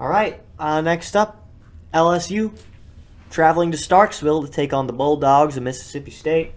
[0.00, 0.40] All right.
[0.58, 1.46] Uh, next up,
[1.92, 2.56] LSU
[3.30, 6.52] traveling to Starkville to take on the Bulldogs of Mississippi State.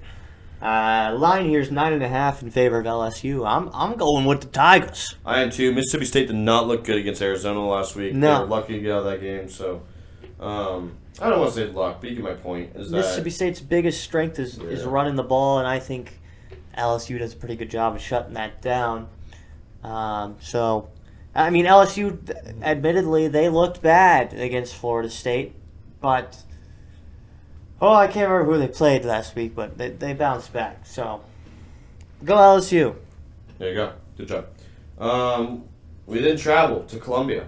[0.61, 3.47] Uh, line here is nine and a half in favor of LSU.
[3.47, 5.15] I'm I'm going with the Tigers.
[5.25, 5.71] I am too.
[5.73, 8.13] Mississippi State did not look good against Arizona last week.
[8.13, 8.35] No.
[8.35, 9.49] They were lucky to get out of that game.
[9.49, 9.81] So,
[10.39, 12.75] um, I don't want to say luck, but you get my point.
[12.75, 16.19] Is that Mississippi State's biggest strength is, is running the ball, and I think
[16.77, 19.09] LSU does a pretty good job of shutting that down.
[19.83, 20.89] Um, so,
[21.33, 22.19] I mean, LSU,
[22.61, 25.55] admittedly, they looked bad against Florida State,
[26.01, 26.43] but
[27.81, 30.85] oh, I can't remember who they played last week, but they, they bounced back.
[30.85, 31.21] So,
[32.25, 32.95] go LSU.
[33.57, 33.93] There you go.
[34.17, 34.47] Good job.
[34.99, 35.63] Um,
[36.05, 37.47] we then travel to Columbia,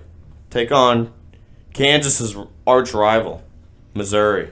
[0.50, 1.14] take on
[1.74, 3.44] Kansas's arch rival,
[3.94, 4.52] Missouri.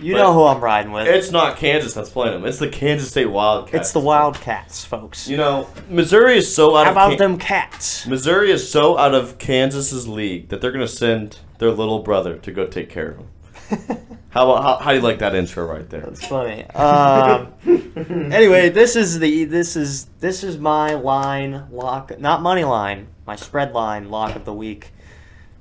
[0.00, 1.06] You But- know who I'm riding with.
[1.06, 2.44] It's not Kansas that's playing them.
[2.46, 3.74] It's the Kansas State Wildcats.
[3.88, 5.28] It's the Wildcats, folks.
[5.28, 8.06] You know, Missouri is so out How of about Kan- them cats?
[8.06, 12.36] Missouri is so out of Kansas's league that they're going to send their little brother
[12.38, 13.98] to go take care of him.
[14.30, 16.02] How about how, how do you like that intro right there?
[16.02, 16.64] That's funny.
[16.70, 17.52] Um,
[18.32, 23.34] anyway, this is the this is this is my line lock, not money line, my
[23.34, 24.92] spread line lock of the week.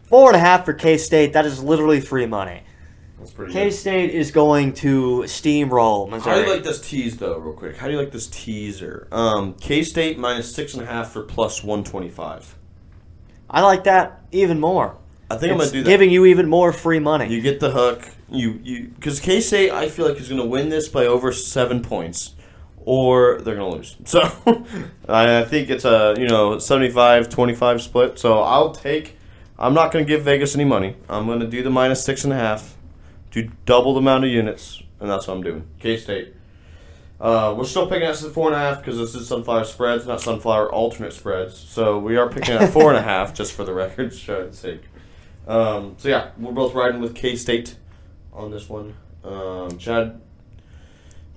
[0.04, 1.34] Four and a half for K State.
[1.34, 2.62] That is literally free money.
[3.52, 7.78] K State is going to steamroll How do you like this tease though, real quick?
[7.78, 9.08] How do you like this teaser?
[9.12, 12.56] Um, K State minus six and a half for plus one twenty five.
[13.50, 14.98] I like that even more.
[15.32, 15.90] I think I'm gonna do that.
[15.90, 17.28] giving you even more free money.
[17.34, 18.08] You get the hook.
[18.30, 21.32] You you because K State I feel like is going to win this by over
[21.32, 22.36] seven points,
[22.78, 23.96] or they're going to lose.
[24.06, 24.22] So
[25.08, 28.20] I think it's a you know 75-25 split.
[28.20, 29.18] So I'll take.
[29.58, 30.96] I'm not going to give Vegas any money.
[31.10, 32.76] I'm going to do the minus six and a half,
[33.32, 35.68] do double the amount of units, and that's what I'm doing.
[35.80, 36.34] K State.
[37.22, 40.22] Uh, we're still picking at four and a half because this is sunflower spreads, not
[40.22, 41.58] sunflower alternate spreads.
[41.58, 44.22] So we are picking at four and a half, just for the record's
[44.58, 44.84] sake.
[45.48, 47.76] Um, so yeah, we're both riding with K State
[48.32, 48.94] on this one.
[49.24, 50.20] Um, Chadd,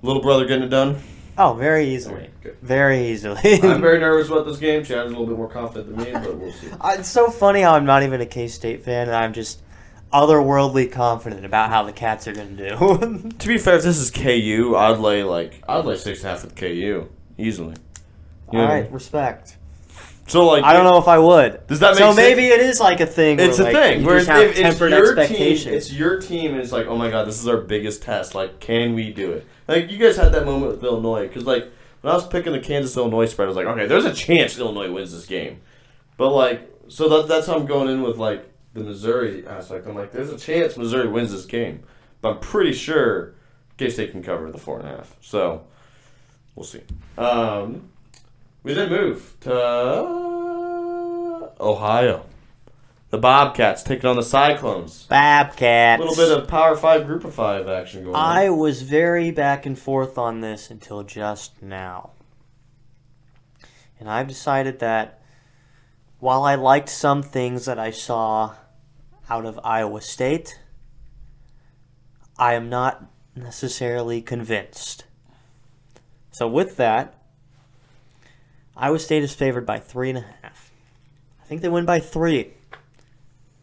[0.03, 0.99] little brother getting it done.
[1.37, 2.31] oh, very easily,
[2.63, 3.55] very easily.
[3.63, 4.83] I'm very nervous about this game.
[4.85, 6.69] Chadd's a little bit more confident than me, but we'll see.
[6.81, 9.63] Uh, It's so funny how I'm not even a K State fan, and I'm just
[10.13, 13.33] otherworldly confident about how the Cats are going to do.
[13.39, 16.33] To be fair, if this is KU, I'd lay like I'd lay six and a
[16.33, 17.75] half with KU easily.
[18.53, 19.57] You All right, respect.
[20.29, 21.67] So like I don't know if I would.
[21.67, 22.17] Does that so sense?
[22.17, 23.41] So maybe it is like a thing.
[23.41, 24.05] It's a like, thing.
[24.05, 25.75] Where just if, it's your team, expectations.
[25.75, 28.35] it's your team, it's like, oh my god, this is our biggest test.
[28.35, 29.47] Like, can we do it?
[29.67, 31.65] Like, you guys had that moment with Illinois, because like
[32.03, 34.59] when I was picking the Kansas Illinois spread, I was like, okay, there's a chance
[34.59, 35.61] Illinois wins this game,
[36.17, 39.87] but like, so that, that's how I'm going in with like the Missouri aspect.
[39.87, 41.83] I'm like, there's a chance Missouri wins this game,
[42.21, 43.35] but I'm pretty sure
[43.77, 45.17] K State can cover the four and a half.
[45.21, 45.65] So
[46.55, 46.83] we'll see.
[47.19, 47.91] Um,
[48.63, 49.53] we then move to
[51.61, 52.27] Ohio.
[53.11, 55.07] The Bobcats taking on the Cyclones.
[55.11, 55.99] Babcats.
[55.99, 58.37] A little bit of Power Five, Group of Five action going I on.
[58.39, 62.13] I was very back and forth on this until just now.
[64.01, 65.23] And I've decided that
[66.21, 68.55] while I liked some things that I saw
[69.29, 70.59] out of Iowa State,
[72.39, 73.05] I am not
[73.35, 75.05] necessarily convinced.
[76.31, 77.15] So, with that,
[78.77, 80.71] Iowa State is favored by three and a half.
[81.43, 82.55] I think they win by three.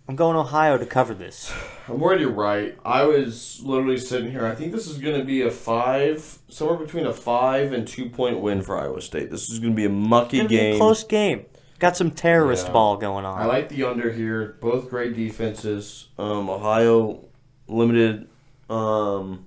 [0.07, 1.53] I'm going Ohio to cover this.
[1.87, 2.75] I'm worried you're right.
[2.83, 4.45] I was literally sitting here.
[4.45, 8.09] I think this is going to be a five, somewhere between a five and two
[8.09, 9.29] point win for Iowa State.
[9.29, 10.77] This is going to be a mucky Gonna be a game.
[10.79, 11.45] close game.
[11.79, 12.73] Got some terrorist Yeah.
[12.73, 13.39] ball going on.
[13.41, 14.57] I like the under here.
[14.59, 16.09] Both great defenses.
[16.17, 17.25] Um, Ohio
[17.67, 18.27] limited.
[18.69, 19.45] Um,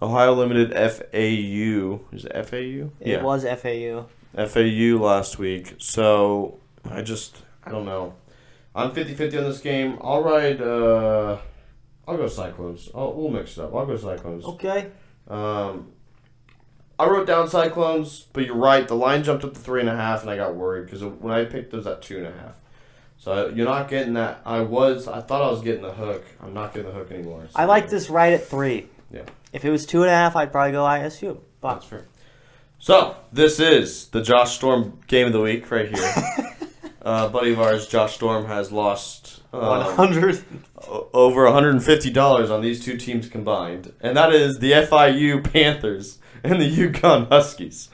[0.00, 2.00] Ohio limited FAU.
[2.12, 2.90] Is it FAU?
[3.00, 4.06] It was FAU.
[4.36, 5.74] FAU last week.
[5.78, 8.14] So I just I don't know.
[8.74, 9.98] I'm 50-50 on this game.
[10.00, 10.60] I'll ride.
[10.62, 11.38] Uh,
[12.06, 12.88] I'll go Cyclones.
[12.94, 13.74] I'll, we'll mix it up.
[13.74, 14.44] I'll go Cyclones.
[14.44, 14.86] Okay.
[15.26, 15.88] Um,
[16.98, 18.86] I wrote down Cyclones, but you're right.
[18.86, 21.32] The line jumped up to three and a half, and I got worried because when
[21.32, 22.56] I picked those at two and a half.
[23.18, 24.40] So you're not getting that.
[24.44, 25.06] I was.
[25.06, 26.24] I thought I was getting the hook.
[26.40, 27.46] I'm not getting the hook anymore.
[27.54, 28.88] I like this right at three.
[29.12, 29.22] Yeah.
[29.52, 31.38] If it was two and a half, I'd probably go ISU.
[31.60, 32.06] But That's fair.
[32.78, 36.14] So this is the Josh Storm game of the week right here.
[37.02, 40.42] uh, buddy of ours, Josh Storm, has lost um, hundred.
[41.12, 46.70] over $150 on these two teams combined, and that is the FIU Panthers and the
[46.70, 47.88] UConn Huskies.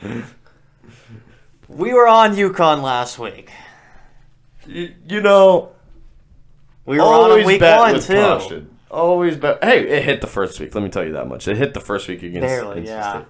[1.69, 3.51] We were on UConn last week.
[4.67, 5.73] You, you know,
[6.85, 8.15] We were on always week bet one with too.
[8.15, 8.71] caution.
[8.91, 9.63] Always bet.
[9.63, 10.75] Hey, it hit the first week.
[10.75, 11.49] Let me tell you that much.
[11.49, 12.43] It hit the first week against.
[12.47, 13.11] Barely, NC yeah.
[13.11, 13.27] State.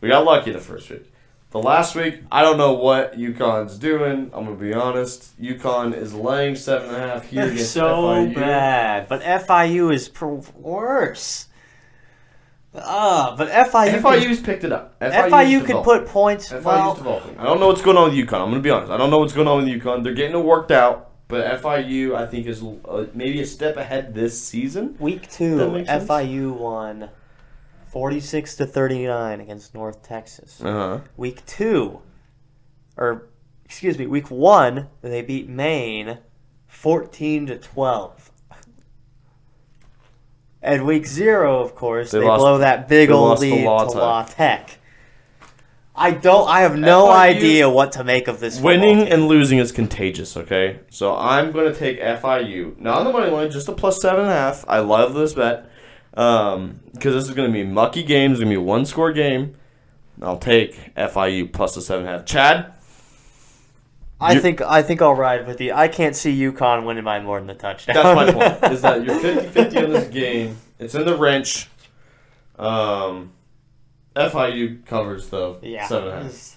[0.00, 1.10] We got lucky the first week.
[1.50, 4.30] The last week, I don't know what UConn's doing.
[4.34, 5.40] I'm gonna be honest.
[5.40, 8.34] UConn is laying seven and a half here They're against so FIU.
[8.34, 10.10] bad, but FIU is
[10.54, 11.47] worse.
[12.84, 14.00] Ah, but FIU.
[14.00, 14.98] FIU's picked it up.
[15.00, 16.50] FIU's FIU could put points.
[16.50, 17.38] FIU's well, developing.
[17.38, 18.40] I don't know what's going on with UConn.
[18.40, 18.92] I'm gonna be honest.
[18.92, 20.02] I don't know what's going on with UConn.
[20.02, 24.14] They're getting it worked out, but FIU I think is uh, maybe a step ahead
[24.14, 24.96] this season.
[24.98, 25.56] week two.
[25.56, 27.10] FIU won
[27.88, 30.60] forty-six to thirty-nine against North Texas.
[30.62, 31.00] Uh huh.
[31.16, 32.00] Week two,
[32.96, 33.28] or
[33.64, 36.18] excuse me, week one, they beat Maine
[36.66, 38.30] fourteen to twelve.
[40.62, 43.62] And week zero, of course, They they, lost- blow that big old lost to lead
[43.64, 43.94] to Tech.
[43.94, 44.78] La Tech.
[45.94, 46.48] I don't.
[46.48, 48.60] I have no FIU idea what to make of this.
[48.60, 49.12] Winning team.
[49.12, 50.78] and losing is contagious, okay?
[50.90, 52.78] So I'm going to take FIU.
[52.78, 54.64] Not on the money line, just a plus seven and a half.
[54.68, 55.68] I love this bet.
[56.14, 58.30] Um, because this is going to be a mucky game.
[58.32, 59.54] It's going to be a one score game.
[60.22, 62.26] I'll take FIU plus the seven and a half.
[62.26, 62.72] Chadd?
[64.20, 64.60] I You- think.
[64.62, 65.72] I think I'll ride with you.
[65.72, 67.94] I can't see UConn winning by more than a touchdown.
[67.94, 68.72] That's my point.
[68.72, 70.56] Is that you're 50 50 on this game.
[70.78, 71.68] It's in the wrench.
[72.58, 73.32] Um,
[74.16, 75.58] FIU covers, though.
[75.62, 75.86] yeah.
[75.86, 76.54] Seven and a half.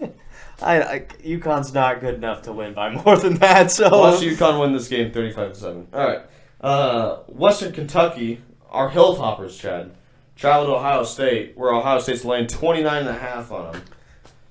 [0.62, 3.70] I, I UConn's not good enough to win by more than that.
[3.70, 5.88] So Watch UConn win this game 35 to 7.
[5.92, 6.20] All right.
[6.60, 9.92] Uh, Western Kentucky, our Hilltoppers, Chadd,
[10.36, 13.82] travel to Ohio State, where Ohio State's laying 29 and a half on them.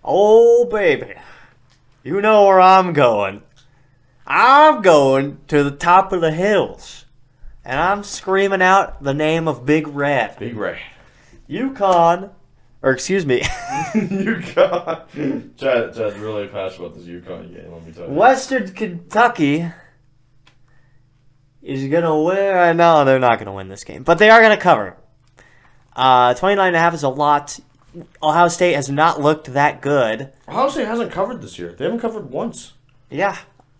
[0.03, 1.13] Oh, baby.
[2.03, 3.43] You know where I'm going.
[4.27, 7.05] I'm going to the top of the hills.
[7.63, 10.37] And I'm screaming out the name of Big Red.
[10.37, 10.81] Big Ray.
[11.47, 12.31] Yukon,
[12.81, 13.39] or excuse me,
[13.93, 15.55] UConn.
[15.55, 18.13] Chadd, Chadd's really passionate about this UConn game, let me tell you.
[18.13, 19.71] Western Kentucky
[21.61, 22.75] is going to win.
[22.77, 24.97] No, they're not going to win this game, but they are going to cover.
[25.95, 27.57] Uh, 29 and a half is a lot.
[28.21, 30.31] Ohio State has not looked that good.
[30.47, 31.73] Ohio State hasn't covered this year.
[31.73, 32.73] They haven't covered once.
[33.09, 33.37] Yeah.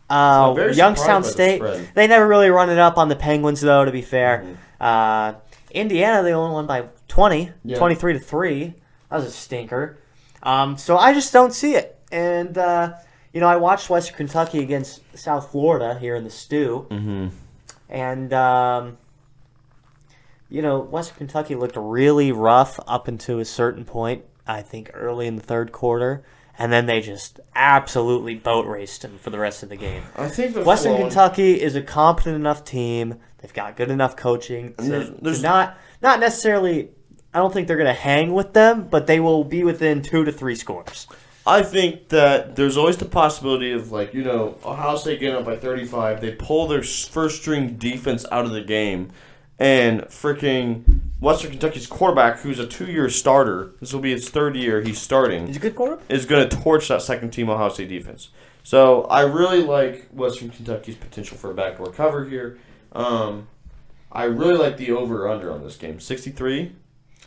[0.10, 3.92] Uh, Youngstown by the State—they never really run it up on the Penguins, though, to
[3.92, 4.46] be fair.
[4.46, 4.58] Mhm.
[4.80, 5.34] Uh,
[5.72, 7.78] Indiana, they only won by 20, Yeah.
[7.78, 8.76] 23 to 3.
[9.10, 9.98] That was a stinker.
[10.44, 11.98] Um, so I just don't see it.
[12.12, 12.94] And, uh,
[13.32, 16.86] you know, I watched Western Kentucky against South Florida here in the stew.
[16.92, 17.28] Mm-hmm.
[17.90, 18.98] And, um,
[20.54, 25.26] you know, Western Kentucky looked really rough up until a certain point, I think early
[25.26, 26.24] in the third quarter.
[26.60, 30.04] And then they just absolutely boat raced them for the rest of the game.
[30.16, 33.16] I think Western flaw- Kentucky is a competent enough team.
[33.42, 34.92] They've got good enough coaching to, And
[35.24, 36.90] there's- to not not necessarily.
[37.34, 40.24] I don't think they're going to hang with them, but they will be within two
[40.24, 41.08] to three scores.
[41.48, 45.46] I think that there's always the possibility of like you know Ohio State getting up
[45.46, 49.10] by 35, they pull their first string defense out of the game,
[49.60, 54.56] and freaking Western Kentucky's quarterback, who's a two year starter, this will be his third
[54.56, 56.06] year he's starting, He's a good quarterback.
[56.10, 58.30] is going to torch that second team Ohio State defense.
[58.64, 62.58] So I really like Western Kentucky's potential for a backdoor cover here.
[62.94, 63.48] Um,
[64.12, 66.74] I really like the over under on this game, 63.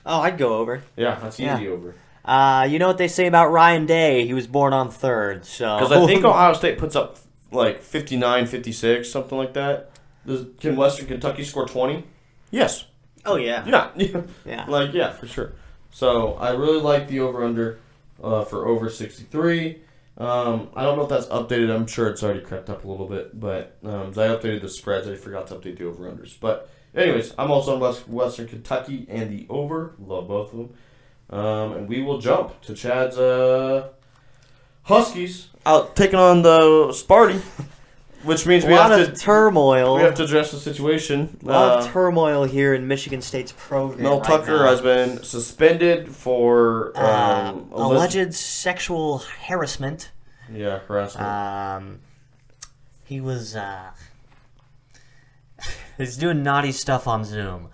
[0.07, 0.83] Oh, I'd go over.
[0.97, 1.57] Yeah, that's Yeah.
[1.57, 1.95] easy over.
[2.25, 4.27] Uh, you know what they say about Ryan Day?
[4.27, 7.19] He was born on third, so Because I think Ohio State puts up
[7.53, 9.91] like 59, 56, something like that.
[10.27, 12.05] Does, can Western Kentucky score 20?
[12.51, 12.85] Yes.
[13.25, 13.65] oh yeah,
[13.97, 14.23] Yeah.
[14.45, 14.65] yeah.
[14.67, 15.53] like, yeah, for sure.
[15.91, 17.79] So I really like the over under
[18.23, 19.81] uh, for over 63.
[20.19, 21.75] Um, I don't know if that's updated.
[21.75, 23.39] I'm sure it's already crept up a little bit.
[23.39, 26.35] But um, I updated the spreads, I forgot to update the over unders.
[26.41, 29.95] But, anyways, I'm also on West, Western Kentucky and the over.
[29.99, 30.75] Love both of them.
[31.39, 33.89] Um, and we will jump to Chad's uh,
[34.85, 37.41] Huskies out taking on the Sparty,
[38.27, 39.97] which means A we lot have of to turmoil.
[39.97, 41.39] we have to address the situation.
[41.43, 44.03] a lot Uh, of turmoil here in Michigan State's program.
[44.03, 44.67] Mel right Tucker now.
[44.71, 47.01] has been suspended for Uh,
[47.55, 50.11] um, alleged, alleged sexual harassment.
[50.53, 51.27] yeah harassment.
[51.27, 51.99] Um,
[53.05, 53.91] he was uh,
[55.99, 57.69] he's doing naughty stuff on Zoom.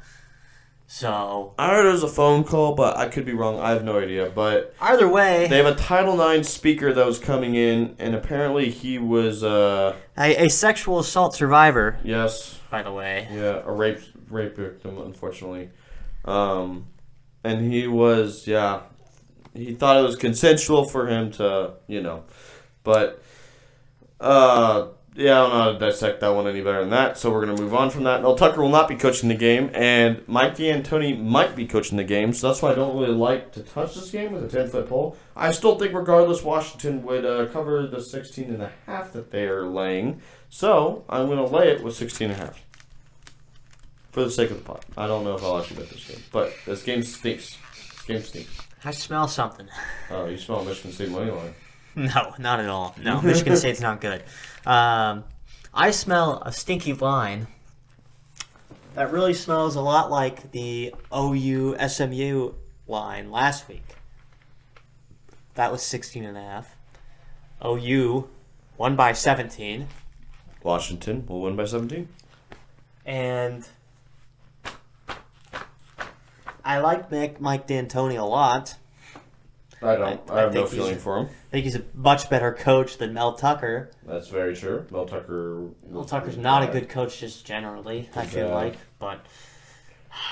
[0.95, 3.59] So I heard it was a phone call, but I could be wrong.
[3.59, 4.29] I have no idea.
[4.29, 8.69] But either way, they have a Title IX speaker that was coming in, and apparently
[8.69, 13.27] he was uh a, a sexual assault survivor, yes by the way.
[13.33, 15.71] yeah a rape rape victim unfortunately,
[16.27, 16.89] um,
[17.43, 18.83] and he was yeah
[19.55, 22.25] he thought it was consensual for him to you know,
[22.85, 23.23] but
[24.21, 27.19] Uh, yeah, I don't know how to dissect that one any better than that.
[27.19, 28.23] So we're gonna move on from that.
[28.23, 32.05] Mel Tucker will not be coaching the game, and Mike D'Antoni might be coaching the
[32.05, 32.33] game.
[32.33, 34.89] So that's why I don't really like to touch this game with a ten foot
[34.89, 35.17] pole.
[35.37, 39.45] I still think, regardless, Washington would uh, cover the 16 and a half that they
[39.45, 40.21] are laying.
[40.49, 42.65] So I'm gonna lay it with 16 and a half.
[44.13, 44.85] For the sake of the pot.
[44.97, 47.57] I don't know if I'll actually bet this game, but this game stinks.
[47.75, 48.59] This game stinks.
[48.85, 49.69] I smell something.
[50.11, 51.55] Oh, you smell Michigan State money line.
[51.97, 52.95] No, not at all.
[53.03, 54.23] No, Michigan State's not good.
[54.65, 55.25] Um,
[55.75, 57.47] I smell a stinky line
[58.95, 62.55] that really smells a lot like the OU SMU
[62.87, 63.85] line last week.
[65.55, 66.77] That was 16 and a half.
[67.65, 68.29] OU
[68.79, 69.87] won by 17.
[70.63, 72.09] Washington will win by 17.
[73.05, 73.67] And
[76.65, 78.77] I like Mike, Mike D'Antoni a lot.
[79.83, 80.31] I don't.
[80.31, 81.27] I- I, I have no feeling for him.
[81.27, 83.91] I think he's a much better coach than Mel Tucker.
[84.07, 84.87] That's very true.
[84.91, 85.69] Mel Tucker.
[85.89, 88.55] Mel Tucker's not a good coach just generally, I feel Yeah.
[88.55, 88.77] like.
[88.99, 89.25] But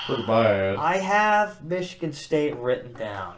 [0.05, 0.75] Pretty bad.
[0.77, 3.35] I have Michigan State written down.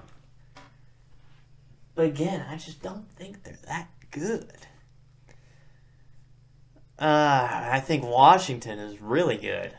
[1.96, 4.52] But again, I just don't think they're that good.
[7.00, 9.74] Uh, I think Washington is really good.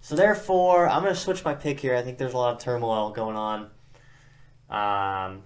[0.00, 1.94] So therefore, I'm going to switch my pick here.
[1.94, 3.70] I think there's a lot of turmoil going on.
[4.70, 5.42] Um,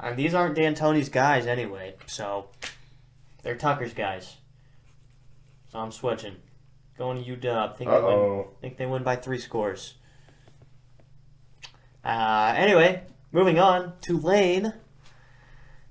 [0.00, 2.48] and these aren't D'Antoni's guys anyway, so
[3.42, 4.36] they're Tucker's guys.
[5.72, 6.36] So I'm switching.
[6.96, 7.76] Going to UW.
[7.76, 8.04] Think they win.
[8.04, 8.48] Uh-oh.
[8.60, 9.94] Think they win by three scores.
[12.04, 13.02] Uh, anyway,
[13.32, 13.92] moving on.
[14.00, 14.72] Tulane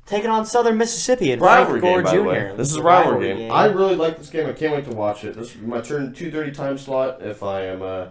[0.06, 2.54] taking on Southern Mississippi and rivalry Frank Gore game, by the way.
[2.58, 3.52] This is a It's rivalry game.
[3.52, 4.48] I really like this game.
[4.48, 5.36] I can't wait to watch it.
[5.36, 7.22] This is my turn 2:30 time slot.
[7.22, 8.08] If I am uh,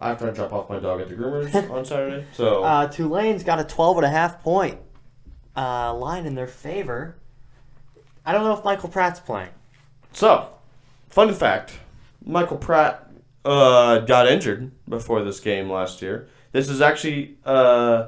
[0.00, 2.24] after I drop off my dog at the groomers on Saturday.
[2.34, 4.78] So Uh, Tulane's got a 12 and a half point
[5.56, 7.16] uh, line in their favor.
[8.24, 9.50] I don't know if Michael Pratt's playing.
[10.12, 10.48] so
[11.08, 11.78] fun fact:
[12.24, 13.08] Michael Pratt
[13.44, 16.28] uh, got injured before this game last year.
[16.52, 18.06] This is actually uh,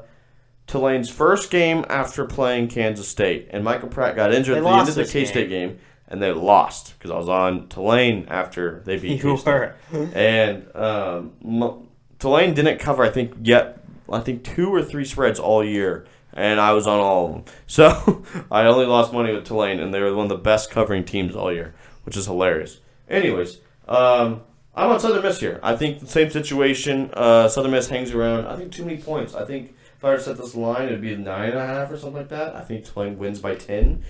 [0.66, 4.76] Tulane's first game after playing Kansas State, and Michael Pratt got injured They at the
[4.78, 5.78] end of the K State game.
[6.08, 9.74] And they lost because I was on Tulane after they beat You were.
[9.92, 11.86] And um, M-
[12.18, 16.58] Tulane didn't cover, I think, yet I think two or three spreads all year, and
[16.60, 17.44] I was on all of them.
[17.66, 21.04] So I only lost money with Tulane, and they were one of the best covering
[21.04, 22.80] teams all year, which is hilarious.
[23.08, 24.42] Anyways, um,
[24.74, 25.60] I'm on Southern Miss here.
[25.62, 27.10] I think the same situation.
[27.12, 28.46] Uh, Southern Miss hangs around.
[28.46, 29.34] I think too many points.
[29.34, 31.90] I think if I were to set this line, it'd be nine and a half
[31.90, 32.54] or something like that.
[32.54, 34.02] I think Tulane wins by ten.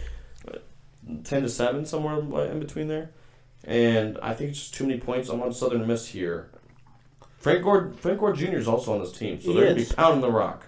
[1.24, 2.18] 10 to 7 somewhere
[2.50, 3.10] in between there
[3.64, 6.48] and i think it's just too many points i'm on southern miss here
[7.38, 9.88] frank gore frank gore jr is also on this team so He they're going to
[9.90, 10.64] be pounding the rock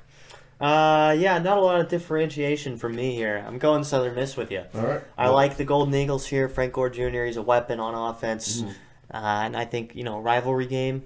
[0.60, 3.42] Uh, yeah, not a lot of differentiation for me here.
[3.46, 4.62] I'm going Southern Miss with you.
[4.74, 6.50] all right I like the Golden Eagles here.
[6.50, 7.24] Frank Gore Jr.
[7.24, 8.68] He's a weapon on offense, Mhm.
[9.14, 11.02] uh, and I think you know rivalry game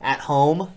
[0.00, 0.70] at home.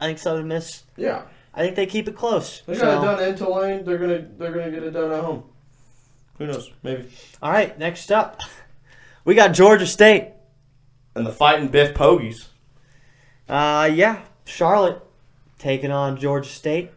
[0.00, 0.84] I think Southern Miss.
[0.96, 2.62] yeah I think they keep it close.
[2.66, 5.10] they So- got it done in tulane they're to they're going to get it done
[5.10, 5.42] at home
[6.40, 7.06] who knows maybe
[7.42, 8.40] All right, next up,
[9.26, 10.28] we got Georgia State.
[11.14, 12.46] and the fighting Biff Poggis
[13.48, 15.02] Uh, yeah, Charlotte
[15.58, 16.90] taking on Georgia State.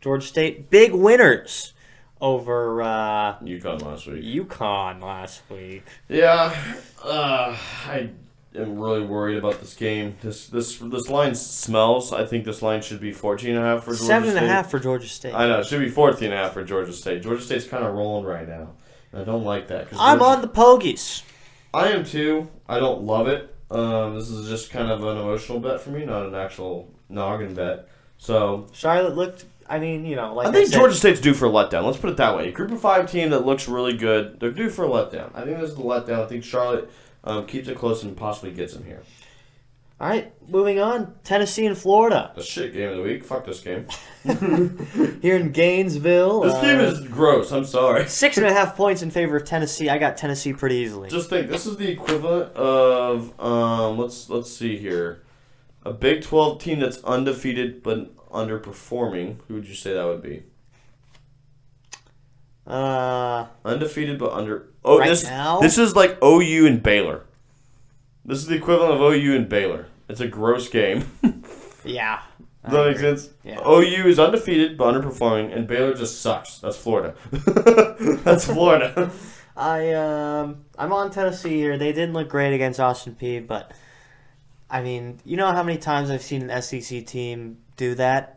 [0.00, 1.72] Georgia State big winners
[2.20, 5.84] over uh, UConn last week UConn last week.
[6.08, 6.52] yeah
[7.04, 7.56] uh,
[7.86, 8.10] i
[8.56, 12.82] am really worried about this game this this this line smells i think this line
[12.82, 15.32] should be 14 and a half for georgia Seven and a half for Georgia State.
[15.32, 17.22] I know it should be 14 and a half for Georgia State.
[17.22, 18.70] Georgia State's kind of rolling right now.
[19.14, 19.90] I don't like that.
[19.90, 21.22] 'cause I'm on the Poggis.
[21.72, 22.48] I am too.
[22.68, 23.54] I don't love it.
[23.70, 27.54] Um, this is just kind of an emotional bet for me, not an actual noggin
[27.54, 27.88] bet.
[28.18, 29.44] So Charlotte looked.
[29.68, 31.84] I mean, you know, like I think said, Georgia State's due for a letdown.
[31.84, 32.48] Let's put it that way.
[32.48, 34.40] A group of five team that looks really good.
[34.40, 35.30] They're due for a letdown.
[35.34, 36.24] I think this is the letdown.
[36.24, 36.90] I think Charlotte
[37.24, 39.02] um, keeps it close and possibly gets them here.
[40.00, 41.16] All right, moving on.
[41.24, 43.24] Tennessee and Florida The shit game of the week.
[43.24, 43.86] Fuck this game.
[45.20, 46.42] here in Gainesville.
[46.42, 47.50] This uh, game is gross.
[47.50, 48.06] I'm sorry.
[48.08, 49.88] six and a half points in favor of Tennessee.
[49.88, 51.08] I got Tennessee pretty easily.
[51.08, 55.22] Just think, this is the equivalent of um, let's let's see here,
[55.84, 59.38] a Big Twelve team that's undefeated but underperforming.
[59.48, 60.44] Who would you say that would be?
[62.66, 64.68] Uh, Undefeated but under.
[64.84, 65.58] Oh, Right this now?
[65.60, 67.24] this is like OU and Baylor.
[68.28, 69.86] This is the equivalent of OU and Baylor.
[70.08, 71.10] It's a gross game.
[71.84, 72.20] yeah.
[72.62, 73.30] Does that make sense?
[73.42, 73.60] Yeah.
[73.66, 76.58] OU is undefeated but underperforming, and Baylor just sucks.
[76.58, 77.14] That's Florida.
[78.24, 79.10] That's Florida.
[79.56, 81.78] I um, I'm on Tennessee here.
[81.78, 83.72] They didn't look great against Austin P, but
[84.70, 88.34] I mean, you know how many times I've seen an SEC team do that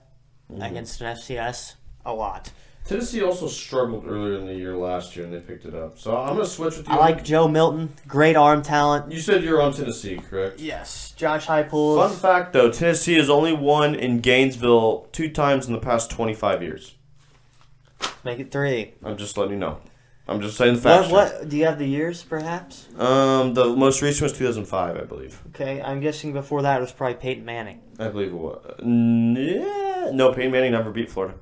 [0.51, 0.61] Mm-hmm.
[0.63, 1.75] against an FCS?
[2.05, 2.51] A lot.
[2.85, 5.97] Tennessee also struggled earlier in the year last year, and they picked it up.
[5.97, 6.93] So I'm gonna switch with you.
[6.93, 9.11] I like Joe Milton, great arm talent.
[9.11, 10.59] You said you're on Tennessee, correct?
[10.59, 11.95] Yes, Josh Heupel.
[11.97, 16.61] Fun fact, though, Tennessee has only won in Gainesville two times in the past 25
[16.63, 16.95] years.
[18.23, 18.93] Make it three.
[19.03, 19.79] I'm just letting you know.
[20.27, 21.09] I'm just saying the facts.
[21.09, 21.49] What, what?
[21.49, 22.87] Do you have the years, perhaps?
[22.97, 25.41] Um, the most recent was 2005, I believe.
[25.49, 27.81] Okay, I'm guessing before that it was probably Peyton Manning.
[27.99, 28.61] I believe it was.
[28.79, 31.35] Yeah, no, Peyton Manning never beat Florida.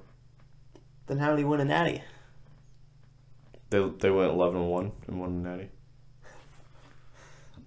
[1.10, 2.04] Then how did he win a natty?
[3.72, 5.70] They they went 11 and one and won the Natty.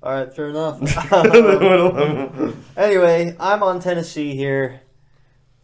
[0.01, 0.79] All right, fair enough.
[0.81, 2.65] They went 11.
[2.77, 4.81] anyway, I'm on Tennessee here.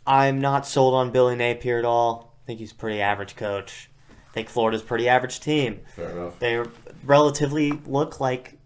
[0.04, 2.34] I'm not sold on Billy Napier at all.
[2.42, 3.90] I think he's a pretty average coach.
[4.10, 5.80] I think Florida's a pretty average team.
[5.94, 6.38] Fair enough.
[6.40, 6.60] They
[7.04, 8.58] relatively look like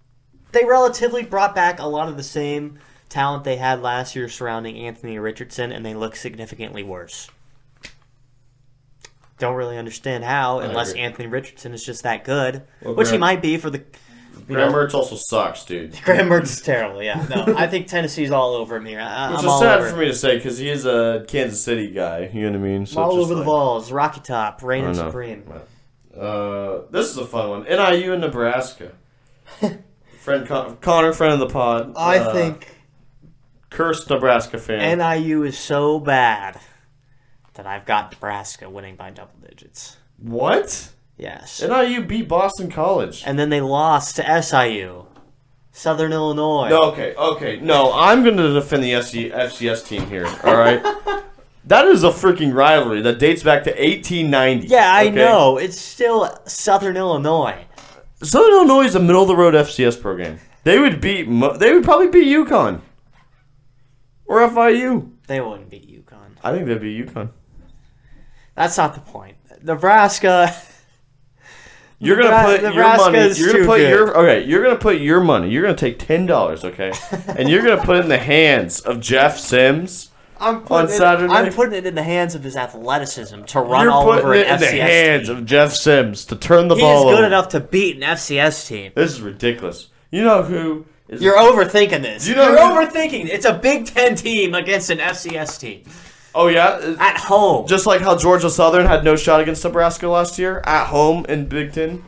[0.53, 2.79] they relatively brought back a lot of the same
[3.11, 7.29] talent they had last year surrounding Anthony Richardson, and they look significantly worse.
[9.43, 10.93] Don't really understand how, unless.
[10.93, 13.79] Anthony Richardson is just that good, Well, which he might be for the.
[13.79, 16.01] You Graham know, Mertz also sucks, dude.
[16.05, 17.03] Graham Mertz is terrible.
[17.03, 19.01] Yeah, no, I think Tennessee's all over him here.
[19.01, 19.91] I, Which I'm is all sad over.
[19.91, 22.31] for me to say because he is a Kansas City guy.
[22.33, 22.87] You know what I mean?
[22.89, 23.91] I'm all it's just over the like- balls.
[23.91, 25.07] Rocky Top, I reigning know.
[25.09, 25.43] supreme.
[26.17, 27.63] Uh, this is a fun one.
[27.65, 28.93] NIU and Nebraska.
[30.21, 31.95] friend Con- Connor, friend of the pod.
[31.97, 32.77] I uh, think
[33.71, 34.99] cursed Nebraska fan.
[34.99, 36.61] NIU is so bad
[37.55, 39.97] that I've got Nebraska winning by double digits.
[40.19, 40.91] what?
[41.19, 41.63] Yes.
[41.63, 43.23] NIU beat Boston College.
[43.27, 45.07] And then they lost to SIU,
[45.71, 46.71] Southern Illinois.
[46.71, 47.61] No, okay, okay.
[47.61, 50.27] No, I'm going to defend the SC- FCS team here.
[50.43, 50.83] All right.
[51.67, 54.67] that is a freaking rivalry that dates back to 1890.
[54.67, 55.15] Yeah, I okay?
[55.15, 55.59] know.
[55.59, 57.67] It's still Southern Illinois.
[58.23, 60.41] Southern Illinois is a middle of the road FCS program.
[60.65, 61.25] They would beat.
[61.59, 62.81] They would probably beat UConn
[64.27, 65.11] or FIU.
[65.27, 66.37] They wouldn't beat UConn.
[66.43, 67.31] I think they'd beat UConn.
[68.55, 69.37] That's not the point.
[69.63, 70.55] Nebraska.
[71.99, 73.33] You're gonna put your money.
[73.39, 73.91] You're gonna put good.
[73.91, 74.45] your okay.
[74.45, 75.51] You're gonna put your money.
[75.51, 76.93] You're gonna take ten dollars, okay,
[77.29, 80.11] and you're gonna put it in the hands of Jeff Sims.
[80.41, 81.33] I'm On putting, Saturday?
[81.33, 84.25] it, I'm putting it in the hands of his athleticism to run You're all putting
[84.25, 85.37] over an it in the hands team.
[85.37, 87.27] of Jeff Sims to turn the He ball is good over.
[87.29, 88.91] enough to beat an FCS team.
[88.97, 89.91] This is ridiculous.
[90.11, 91.23] You know who is?
[91.23, 92.27] You're overthinking this.
[92.27, 93.29] You know You're who- overthinking.
[93.29, 95.85] It's a Big Ten team against an FCS team
[96.35, 97.67] oh yeah, at home.
[97.67, 101.47] just like how Georgia Southern had no shot against Nebraska last year at home in
[101.47, 102.05] Big Ten.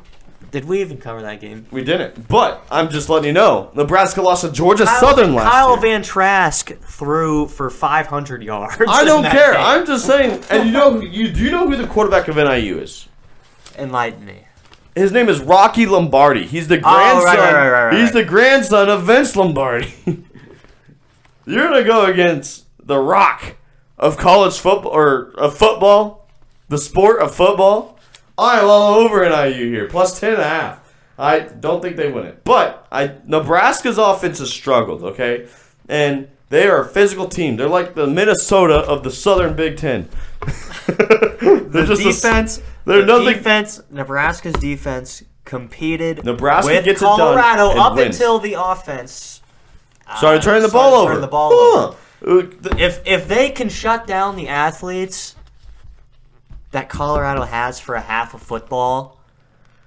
[0.51, 1.67] Did we even cover that game?
[1.73, 2.29] We didn't.
[2.29, 5.51] But I'm just letting you know, Nebraska lost to Georgia Southern last year.
[5.53, 5.99] Kyle year.
[6.01, 8.77] Vantrease threw for 500 yards.
[8.89, 9.55] I don't care.
[9.55, 9.61] game.
[9.63, 10.45] I'm just saying.
[10.51, 13.09] And you know, who- you do you know who the quarterback of NIU is?
[13.77, 14.45] Enlighten me.
[14.95, 16.47] His name is Rocky Lombardi.
[16.47, 17.25] He's the Oh, grandson.
[17.25, 17.95] right, right, right, right.
[17.99, 19.93] He's the grandson of Vince Lombardi.
[21.47, 23.57] You're gonna go against the Rock
[23.99, 26.27] of college football or of football,
[26.69, 27.99] the sport of football.
[28.37, 30.95] I'm all over NIU here, plus ten and a half.
[31.17, 35.05] I don't think they win it, but I Nebraska's offense has struggled.
[35.05, 35.47] Okay,
[35.89, 37.57] and they are a physical team.
[37.57, 40.09] They're like the Minnesota of the Southern Big Ten.
[40.87, 42.61] they're just a defense.
[42.85, 43.81] they're the nothing- defense.
[43.91, 46.25] Nebraska's defense competed.
[46.25, 48.17] Nebraska with gets it done Colorado and up wins.
[48.17, 49.41] until the offense.
[50.17, 51.09] started uh, turning the started ball over.
[51.11, 51.87] turning The ball Huh.
[51.89, 51.97] over.
[52.27, 55.37] If if they can shut down the athletes
[56.71, 59.21] that Colorado has for a half of football,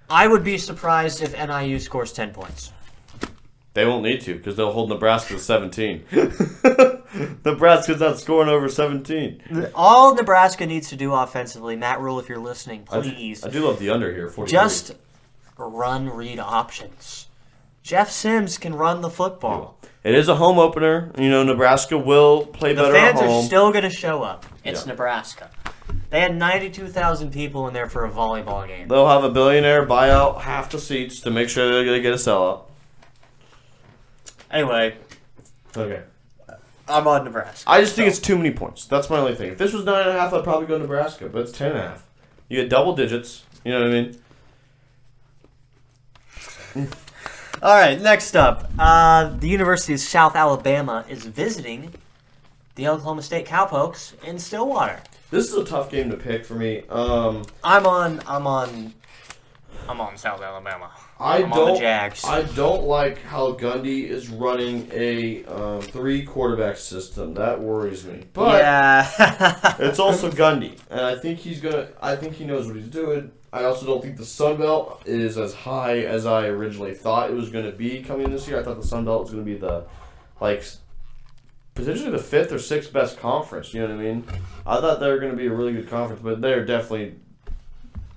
[0.10, 2.72] I would be surprised if NIU scores ten points.
[3.74, 6.06] They won't need to because they'll hold Nebraska to 17.
[7.46, 9.70] Nebraska's not scoring over 17.
[9.76, 13.52] All Nebraska needs to do offensively, Matt Rhule, if you're listening, I do, please I
[13.52, 14.30] do love the under here.
[14.30, 14.52] 43.
[14.52, 14.96] just
[15.60, 17.27] run read options.
[17.88, 19.78] Jeff Sims can run the football.
[20.04, 21.10] It is a home opener.
[21.18, 22.88] You know, Nebraska will play better.
[22.90, 23.46] The better fans are home.
[23.46, 24.46] still going to show up.
[24.66, 24.92] It's Yeah.
[24.92, 25.50] Nebraska.
[26.10, 28.90] They had 92,000 people in there for a volleyball game.
[28.90, 32.02] They'll have a billionaire buy out half the seats to make sure they're going to
[32.02, 32.64] get a sellout.
[34.52, 34.98] Anyway,
[35.78, 36.02] Okay.
[36.90, 37.70] I'm on Nebraska.
[37.70, 38.84] I just think it's too many points.
[38.84, 39.52] That's my only thing.
[39.54, 42.00] If this was 9.5, I'd probably go Nebraska, but it's 10.5.
[42.50, 43.46] You get double digits.
[43.64, 43.92] You know what I
[46.76, 46.90] mean?
[47.60, 51.91] All right, next up, uh, the University of South Alabama is visiting
[52.76, 55.01] the Oklahoma State Cowpokes in Stillwater.
[55.32, 56.84] This is a tough game to pick for me.
[56.88, 58.22] Um, I'm on.
[58.28, 58.93] I'm on.
[59.89, 60.91] I'm on South Alabama.
[61.20, 61.82] I I'm don't.
[61.84, 67.34] I don't like how Gundy is running a um, three quarterback system.
[67.34, 68.26] That worries me.
[68.34, 69.76] But yeah.
[69.80, 71.89] it's also Gundy, and I think he's gonna.
[71.99, 73.32] I think he knows what he's doing.
[73.58, 77.34] I also don't think the Sun Belt is as high as I originally thought it
[77.34, 78.60] was going to be coming this year.
[78.60, 79.86] I thought the Sun Belt was going to be the
[80.39, 80.64] like
[81.74, 83.74] potentially the fifth or sixth best conference.
[83.74, 84.24] You know what I mean?
[84.66, 87.16] I thought they were going to be a really good conference, but they're definitely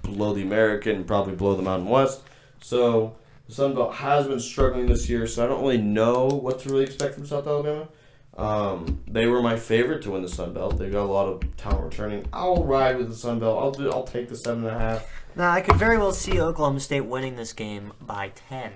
[0.02, 2.22] below the American, probably below the Mountain West.
[2.60, 3.16] So
[3.48, 6.70] the Sun Belt has been struggling this year, so I don't really know what to
[6.70, 7.88] really expect from South Alabama.
[8.36, 10.78] Um, they were my favorite to win the Sun Belt.
[10.78, 12.26] They got a lot of talent returning.
[12.32, 13.58] I'll ride with the Sun Belt.
[13.60, 13.90] I'll do.
[13.90, 15.06] I'll take the seven and a half.
[15.36, 18.72] Now, I could very well see Oklahoma State winning this game by 10,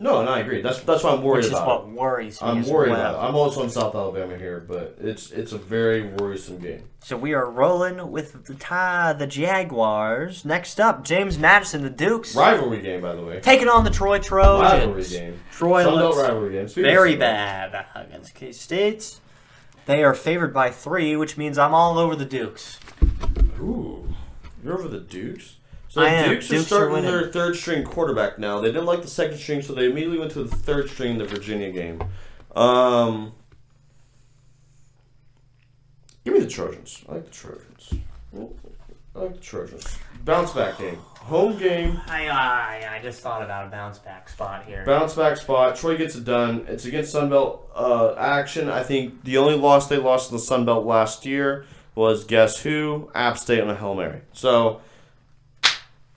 [0.00, 0.62] No, and I agree.
[0.62, 1.86] That's that's what I'm worried which is about.
[1.86, 3.00] what worries me I'm as worried well.
[3.12, 3.24] about.
[3.24, 3.28] It.
[3.28, 6.84] I'm also in South Alabama here, but it's it's a very worrisome game.
[7.04, 10.44] So we are rolling with the tie, the Jaguars.
[10.44, 13.40] Next up, James Madison, the Dukes, Rivalry game, by the way.
[13.40, 14.72] taking on the Troy Trojans.
[14.72, 15.40] Rivalry game.
[15.50, 16.68] Troy Belt looks rivalry game.
[16.68, 19.18] Speaking very bad against K State.
[19.86, 22.78] They are favored by three, which means I'm all over the Dukes.
[23.60, 23.91] Ooh,
[24.62, 25.56] you're over the Dukes.
[25.88, 26.28] So I the am.
[26.30, 27.10] Dukes, are Dukes are starting winning.
[27.10, 28.60] their third string quarterback now.
[28.60, 31.18] They didn't like the second string, so they immediately went to the third string in
[31.18, 32.02] the Virginia game.
[32.56, 33.32] Um,
[36.24, 37.04] give me the Trojans.
[37.08, 37.94] I like the Trojans.
[39.14, 39.98] I like the Trojans.
[40.24, 40.96] Bounce back game.
[40.96, 42.00] Home game.
[42.06, 44.84] I, I, I just thought about a bounce back spot here.
[44.86, 45.76] Bounce back spot.
[45.76, 46.64] Troy gets it done.
[46.68, 48.68] It's against Sunbelt uh, action.
[48.70, 53.10] I think the only loss they lost in the Sunbelt last year was guess who?
[53.14, 54.20] App State on a Hail Mary.
[54.32, 54.80] So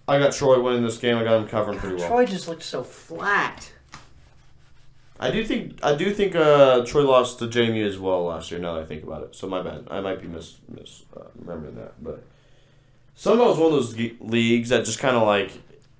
[0.08, 1.18] I got Troy winning this game.
[1.18, 2.08] I got him covering pretty well.
[2.08, 3.72] Troy just looked so flat.
[5.20, 8.60] I do think I do think uh, Troy lost to Jamie as well last year.
[8.60, 9.88] Now that I think about it, so my bad.
[9.90, 12.24] I might be mis mis uh, remembering that, but
[13.18, 15.52] Sunbelt was one of those ge- leagues that just kind of like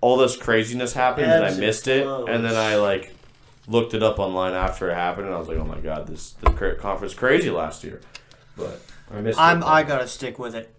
[0.02, 2.28] all this craziness happened and I missed it, flows.
[2.30, 3.16] and then I like
[3.68, 6.32] looked it up online after it happened, and I was like, oh my god, this
[6.34, 8.02] the conference crazy last year,
[8.58, 9.40] but I missed.
[9.40, 9.66] I'm it.
[9.66, 10.74] I gotta stick with it.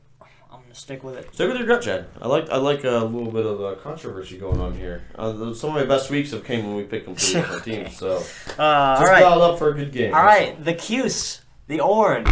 [0.51, 1.33] I'm gonna stick with it.
[1.35, 2.07] Stick with your gut, Chadd.
[2.21, 5.05] I like I like a little bit of uh, controversy going on here.
[5.15, 7.97] Uh, those- some of my best weeks have came when we picked completely different teams,
[7.97, 8.17] so
[8.59, 9.21] Uh, all just right.
[9.21, 10.15] dialed up for a good game.
[10.15, 12.29] All right, the Cuse, the orange.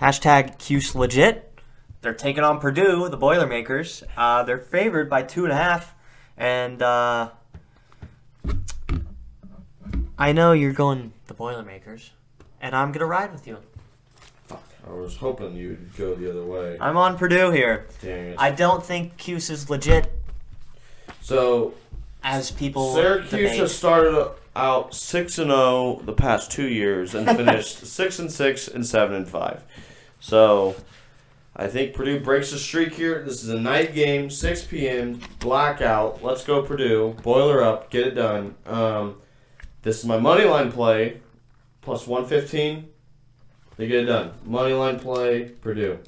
[0.00, 1.48] Hashtag Cuse legit.
[2.02, 4.02] They're taking on Purdue, the Boilermakers.
[4.16, 5.94] Uh, they're favored by two and a half.
[6.36, 7.30] And uh,
[10.18, 12.10] I know you're going the Boilermakers.
[12.60, 13.58] And I'm going to ride with you.
[14.86, 16.76] I was hoping you'd go the other way.
[16.80, 17.86] I'm on Purdue here.
[18.00, 18.36] Dang it.
[18.38, 20.10] I don't think Cuse is legit
[21.20, 21.74] so
[22.22, 23.58] as people Syracuse debate.
[23.60, 28.68] has started out six and zero the past two years and finished six and six
[28.68, 29.62] and seven and five.
[30.20, 30.76] So
[31.54, 33.22] I think Purdue breaks the streak here.
[33.22, 35.20] This is a night game, six p.m.
[35.38, 36.22] blackout.
[36.22, 37.16] Let's go Purdue.
[37.22, 38.56] Boiler up, get it done.
[38.66, 39.16] Um,
[39.82, 41.20] this is my money line play,
[41.82, 42.88] plus one fifteen.
[43.76, 44.32] They get it done.
[44.44, 45.98] Money line play, Purdue.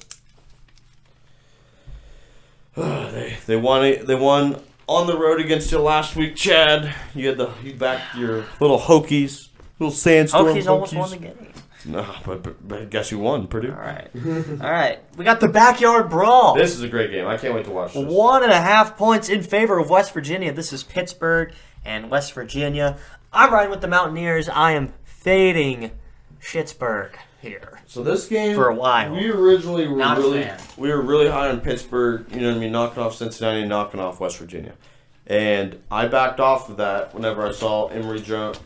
[2.75, 4.07] they they won it.
[4.07, 6.93] They won on the road against you last week, Chadd.
[7.13, 9.49] You had the you backed your little Hokies,
[9.79, 10.47] little sandstorm.
[10.47, 11.53] Hokies almost won the game.
[11.87, 13.47] No, but, but, but guess you won?
[13.47, 13.71] Purdue.
[13.71, 14.09] All right.
[14.25, 14.99] All right.
[15.17, 16.55] We got the backyard brawl.
[16.55, 17.27] This is a great game.
[17.27, 18.03] I can't wait to watch this.
[18.03, 20.51] One and a half points in favor of West Virginia.
[20.51, 21.53] This is Pittsburgh
[21.85, 22.97] and West Virginia.
[23.31, 24.49] I'm riding with the Mountaineers.
[24.49, 25.91] I am fading
[26.41, 27.11] Schittsburg
[27.45, 27.79] here.
[27.87, 29.11] So this game For a while.
[29.13, 30.59] we originally were Not really fan.
[30.77, 32.25] we were really high on Pittsburgh.
[32.33, 32.71] You know what I mean?
[32.71, 34.73] Knocking off Cincinnati, and knocking off West Virginia,
[35.27, 38.59] and I backed off of that whenever I saw Emory Jones.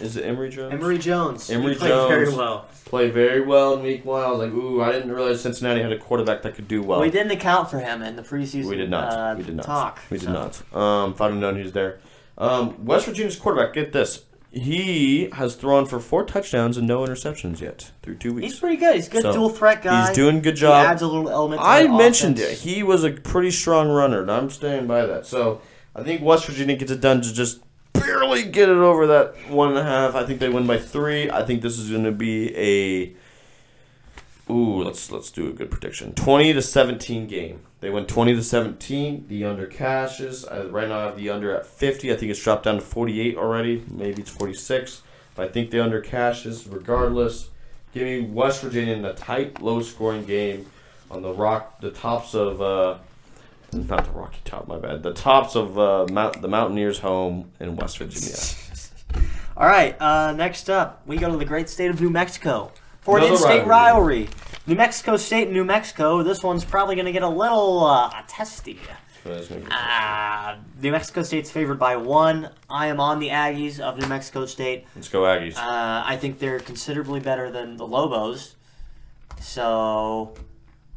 [0.00, 0.72] Is it Emory Jones?
[0.72, 1.50] Emory Jones.
[1.50, 2.36] Emory he played very Jones.
[2.36, 2.66] well.
[2.84, 4.22] Play very well in week one.
[4.22, 7.00] I was like, ooh, I didn't realize Cincinnati had a quarterback that could do well.
[7.00, 8.66] we didn't account for him in the preseason.
[8.66, 9.12] We did not.
[9.12, 9.66] Uh, we did not.
[9.66, 9.98] Talk.
[10.08, 10.32] We did so.
[10.32, 10.74] not.
[10.74, 11.98] Um, if I'd have known he was there.
[12.38, 14.22] Um, West Virginia's quarterback, get this.
[14.50, 18.52] He has thrown for four touchdowns and no interceptions yet through two weeks.
[18.52, 18.94] He's pretty good.
[18.96, 20.06] He's a good So, dual threat guy.
[20.06, 20.86] He's doing a good He job.
[20.86, 21.60] adds a little element.
[21.60, 22.64] To I mentioned offense.
[22.64, 22.68] it.
[22.68, 25.26] He was a pretty strong runner, and I'm staying by that.
[25.26, 25.60] So
[25.94, 27.60] I think West Virginia gets it done to just
[27.92, 30.14] barely get it over that one and a half.
[30.14, 31.30] I think they win by three.
[31.30, 33.12] I think this is going to be a
[34.52, 34.82] ooh.
[34.82, 36.14] Let's let's do a good prediction.
[36.14, 37.60] Twenty to seventeen game.
[37.80, 39.26] They went twenty to seventeen.
[39.28, 40.44] The under cashes.
[40.44, 42.12] I, right now I have the under at fifty.
[42.12, 43.84] I think it's dropped down to forty eight already.
[43.90, 45.02] Maybe it's forty six.
[45.34, 47.50] But I think the under cashes regardless.
[47.94, 50.66] Give me West Virginia in a tight, low-scoring game
[51.10, 52.98] on the rock, the tops of, uh,
[53.72, 57.76] not the Rocky Top, my bad, the tops of uh, Mount, the Mountaineers' home in
[57.76, 58.36] West Virginia.
[59.56, 60.00] All right.
[60.00, 63.66] Uh, next up, we go to the great state of New Mexico for an in-state
[63.66, 64.24] rivalry.
[64.24, 64.28] rivalry.
[64.68, 66.22] New Mexico State and New Mexico.
[66.22, 68.78] This one's probably going to get a little uh, testy.
[69.24, 72.50] So that's gonna be- Uh, New Mexico State's favored by one.
[72.68, 74.86] I am on the Aggies of New Mexico State.
[74.94, 75.56] Let's go Aggies.
[75.56, 78.56] Uh, I think they're considerably better than the Lobos.
[79.40, 80.34] So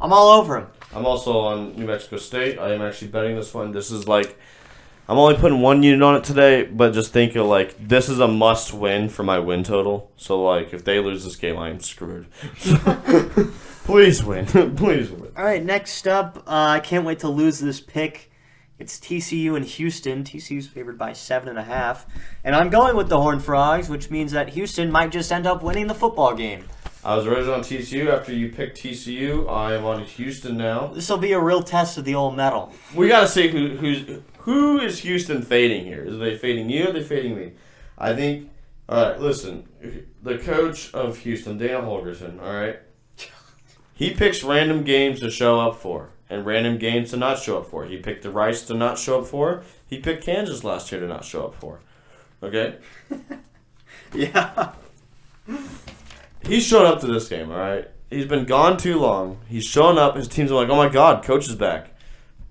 [0.01, 0.67] I'm all over them.
[0.93, 2.59] I'm also on New Mexico State.
[2.59, 3.72] I am actually betting this one.
[3.72, 4.38] This is like,
[5.07, 8.19] I'm only putting one unit on it today, but just think of like this is
[8.19, 10.11] a must win for my win total.
[10.17, 12.28] So like, if they lose this game, I am screwed.
[13.84, 14.46] Please win.
[14.76, 15.32] Please win.
[15.36, 18.32] All right, next up, uh, I can't wait to lose this pick.
[18.80, 20.24] It's TCU and Houston.
[20.24, 22.06] TCU's favored by seven and a half,
[22.44, 25.62] and I'm going with the Horned Frogs, which means that Houston might just end up
[25.62, 26.66] winning the football game.
[27.04, 28.12] I was originally on TCU.
[28.12, 30.88] After you picked TCU, I am on Houston now.
[30.88, 32.74] This will be a real test of the old metal.
[32.94, 36.04] We gotta see who who's who is Houston fading here.
[36.04, 36.86] Is they fading you?
[36.86, 37.54] Or are they fading me?
[37.98, 38.50] I think.
[38.88, 39.68] All right, listen.
[40.22, 42.42] The coach of Houston, Dana Holgorsen.
[42.42, 42.80] All right,
[44.02, 47.68] he picks random games to show up for and random games to not show up
[47.70, 47.86] for.
[47.86, 49.64] He picked the Rice to not show up for.
[49.86, 51.80] He picked Kansas last year to not show up for.
[52.41, 52.76] Okay.
[54.14, 54.74] Yeah.
[56.45, 57.88] He's showed up to this game, all right?
[58.10, 59.39] He's been gone too long.
[59.47, 60.18] He's shown up.
[60.18, 61.91] His team's like, oh my God, coach is back.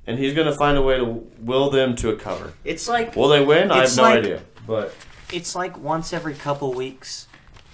[0.06, 2.54] And he's going to find a way to will them to a cover.
[2.64, 3.70] It's like Will they win?
[3.70, 4.40] I have no like- idea.
[4.66, 4.94] But
[5.32, 7.26] it's like once every couple weeks,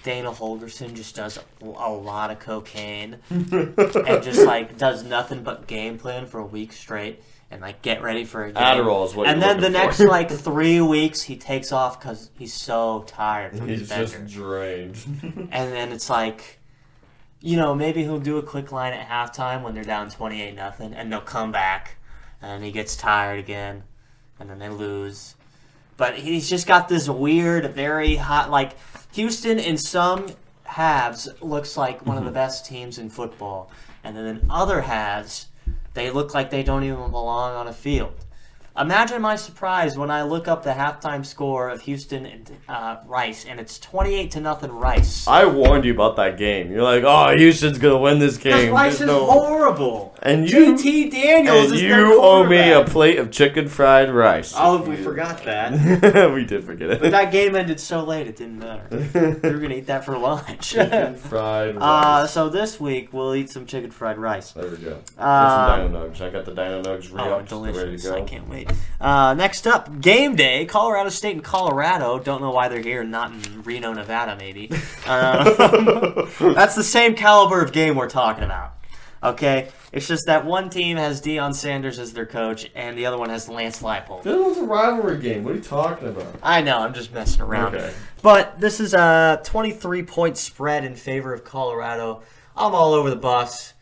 [0.06, 5.98] Dana Holgorsen just does a, lot of cocaine and just like does nothing but game
[5.98, 8.62] plan for a week straight and like get ready for a game.
[8.62, 10.06] Adderall is what and then the next for.
[10.06, 14.96] like three weeks he takes off because he's so tired from he's his just drained.
[15.50, 16.60] And then it's like,
[17.40, 20.54] you know, maybe he'll do a quick line at halftime when they're down twenty eight
[20.54, 21.96] nothing, and they'll come back,
[22.40, 23.82] and he gets tired again,
[24.38, 25.34] and then they lose.
[25.96, 28.50] But he's just got this weird, very hot.
[28.50, 28.72] Like
[29.12, 30.26] Houston in some
[30.64, 32.34] halves looks like one of the mm-hmm.
[32.34, 33.70] best teams in football,
[34.04, 35.46] and then in other halves,
[35.94, 38.25] they look like they don't even belong on a field.
[38.78, 43.46] Imagine my surprise when I look up the halftime score of Houston and uh, Rice,
[43.46, 45.26] and it's twenty-eight to nothing Rice.
[45.26, 46.70] I warned you about that game.
[46.70, 48.72] You're like, oh, Houston's going to win this game.
[48.72, 50.14] Rice There's is no- horrible.
[50.22, 52.92] And you, JT Daniels and is their you owe me a quarterback.
[52.92, 54.52] plate of chicken fried rice.
[54.56, 56.32] Oh, we forgot that.
[56.34, 57.00] we did forget it.
[57.00, 58.86] But that game ended so late, it didn't matter.
[58.90, 60.70] we were gonna eat that for lunch.
[60.72, 62.32] chicken fried uh, rice.
[62.32, 64.50] so this week we'll eat some chicken fried rice.
[64.52, 64.90] there we go.
[64.96, 66.20] Get Uh, some Dino Nugs.
[66.20, 67.48] I got the Dino Nugs Oh, re-upped.
[67.50, 68.02] They're ready delicious!
[68.02, 68.16] to go.
[68.16, 68.65] I can't wait.
[69.00, 70.64] Uh, next up, game day.
[70.64, 72.18] Colorado State and Colorado.
[72.18, 74.70] Don't know why they're here, not in Reno, Nevada, maybe.
[75.06, 75.44] Uh,
[76.54, 78.72] that's the same caliber of game we're talking about.
[79.22, 83.18] Okay, it's just that one team has Deion Sanders as their coach, and the other
[83.18, 84.22] one has Lance Leipold.
[84.22, 85.42] This was a rivalry game.
[85.42, 86.34] What are you talking about?
[86.42, 87.74] I know, I'm just messing around.
[87.74, 87.92] Okay.
[88.22, 92.22] But this is a 23 point spread in favor of Colorado.
[92.56, 93.74] I'm all over the bus.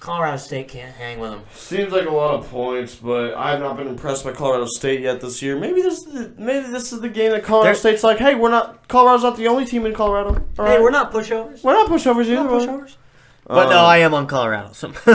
[0.00, 1.42] Colorado State can't hang with them.
[1.54, 5.00] Seems like a lot of points, but I have not been impressed by Colorado State
[5.00, 5.58] yet this year.
[5.58, 8.34] Maybe this, is the, maybe this is the game that Colorado There- State's like, hey,
[8.34, 8.86] we're not.
[8.88, 10.44] Colorado's not the only team in Colorado.
[10.58, 10.82] All Hey, right.
[10.82, 11.62] we're not pushovers.
[11.64, 12.44] We're not pushovers We're either.
[12.44, 12.96] not pushovers.
[13.48, 14.72] But no, Um, I am on Colorado.
[14.74, 14.88] So.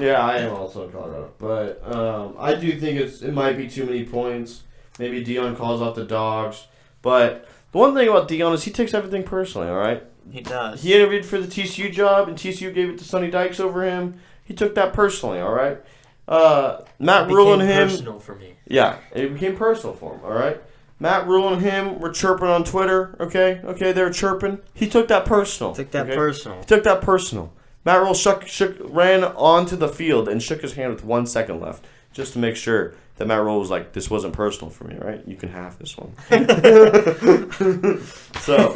[0.00, 3.68] Yeah, I am also in Colorado, but um, I do think it's it might be
[3.68, 4.62] too many points.
[4.98, 6.66] Maybe Deion calls out the dogs,
[7.02, 9.68] but the one thing about Deion is he takes everything personally.
[9.68, 10.82] All right, he does.
[10.82, 14.14] he interviewed for the TCU job, and TCU gave it to Sonny Dykes over him.
[14.44, 15.40] He took that personally.
[15.40, 15.78] All right,
[16.26, 17.88] uh, Matt It Rhule and him.
[17.88, 18.54] personal for me.
[18.66, 20.20] Yeah, it became personal for him.
[20.24, 20.60] All right.
[21.00, 23.16] Matt Rhule and him were chirping on Twitter.
[23.20, 24.58] Okay, okay, they were chirping.
[24.74, 25.72] He took that personal.
[25.74, 26.16] Took that okay?
[26.16, 26.58] personal.
[26.58, 27.52] He took that personal.
[27.84, 31.60] Matt Rhule shook, shook, ran onto the field and shook his hand with one second
[31.60, 34.96] left, just to make sure that Matt Rhule was like, "This wasn't personal for me,
[34.98, 35.22] right?
[35.26, 36.12] You can have this one."
[38.40, 38.74] so,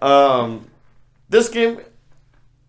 [0.00, 0.66] um,
[1.28, 1.80] this game,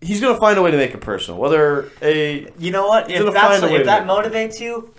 [0.02, 1.40] he's gonna find a way to make it personal.
[1.40, 3.10] Whether a You know what?
[3.10, 4.94] If, that's, find a way if that motivates you,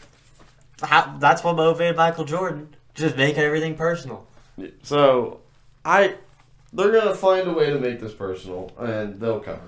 [0.82, 2.74] how, that's what motivated Michael Jordan.
[2.94, 4.26] Just make everything personal.
[4.82, 5.40] so,
[5.84, 6.16] I,
[6.72, 9.60] they're gonna find a way to make this personal, and they'll cover.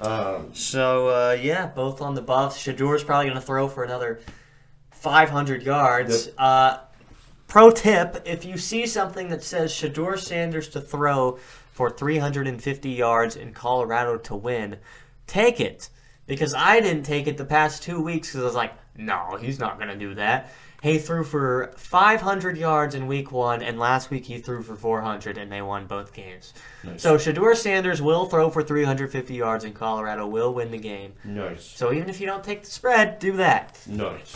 [0.00, 2.62] Um, So uh, yeah, both on the buffs.
[2.62, 4.20] Shedeur's probably going to throw for another
[4.92, 6.30] 500 yards.
[6.38, 6.78] Uh,
[7.48, 11.38] pro tip: If you see something that says Shedeur Sanders to throw
[11.78, 14.78] for 350 yards in Colorado to win,
[15.28, 15.90] take it
[16.26, 19.60] because I didn't take it the past two weeks because I was like, no, he's
[19.60, 20.52] not going to do that.
[20.82, 25.38] He threw for 500 yards in week one, and last week he threw for 400,
[25.38, 26.52] and they won both games.
[26.82, 27.00] Nice.
[27.00, 31.12] So Shedeur Sanders will throw for 350 yards, and Colorado will win the game.
[31.24, 31.62] nice.
[31.64, 33.78] So even if you don't take the spread, do that.
[33.86, 34.34] Nice.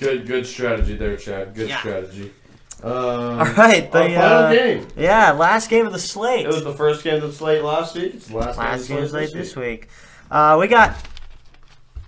[0.00, 1.54] Good, good strategy there, Chadd.
[1.54, 1.78] Good Yeah.
[1.80, 2.32] strategy.
[2.82, 4.88] Um, All right, the final uh, game.
[4.96, 6.46] yeah, last game of the slate.
[6.46, 8.14] It was the first game of the slate last week.
[8.14, 9.88] It's the last, last game of the slate slate this week.
[10.30, 10.96] Uh, we got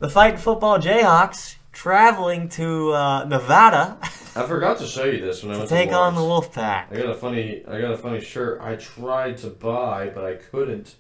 [0.01, 3.99] the fighting football Jayhawks traveling to uh, Nevada
[4.37, 6.21] I forgot to show you this when I to take to on the.
[6.21, 6.91] Wolfpack.
[6.91, 8.61] I got a funny, I got a funny shirt.
[8.61, 10.97] I tried to buy, but I couldn't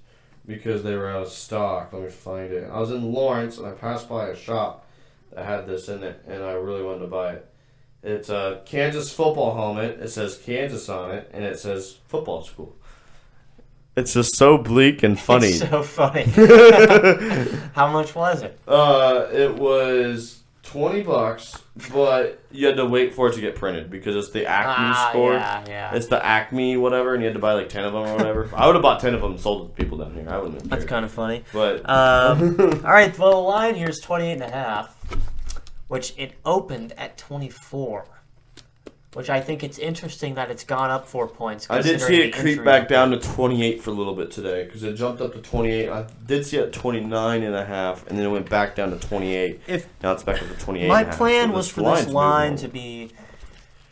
[0.46, 1.92] because they were out of stock.
[1.92, 2.70] Let me find it.
[2.70, 4.86] I was in Lawrence and I passed by a shop
[5.32, 7.48] that had this in it, and I really wanted to buy it.
[8.04, 9.98] It's a Kansas football helmet.
[10.00, 12.76] It says Kansas on it, and it says football school.
[13.96, 15.48] It's just so bleak and funny.
[15.48, 16.22] It's so funny.
[17.74, 18.58] How much was it?
[18.68, 23.90] uh, it was twenty bucks, but you had to wait for it to get printed
[23.90, 25.32] because it's the Acme Ah, score.
[25.34, 25.94] yeah, yeah.
[25.94, 28.50] It's the Acme whatever, and you had to buy like ten of them or whatever.
[28.54, 30.26] I would have bought ten of them and sold it to people down here.
[30.28, 30.90] I wouldn't have That's cared.
[30.90, 31.44] kind of funny.
[31.52, 34.93] But Um, all right, well, the line here is 28 and a half,
[35.88, 38.06] which it opened at 24.
[39.14, 41.68] Which I think it's interesting that it's gone up four points.
[41.70, 44.82] I did see it creep back down to 28 for a little bit today because
[44.82, 45.88] it jumped up to 28.
[45.88, 48.90] I did see it at 29 and a half, and then it went back down
[48.90, 49.60] to 28.
[49.68, 50.88] If Now it's back up to 28.
[50.88, 51.16] my and a half.
[51.16, 53.12] plan So was for this line to be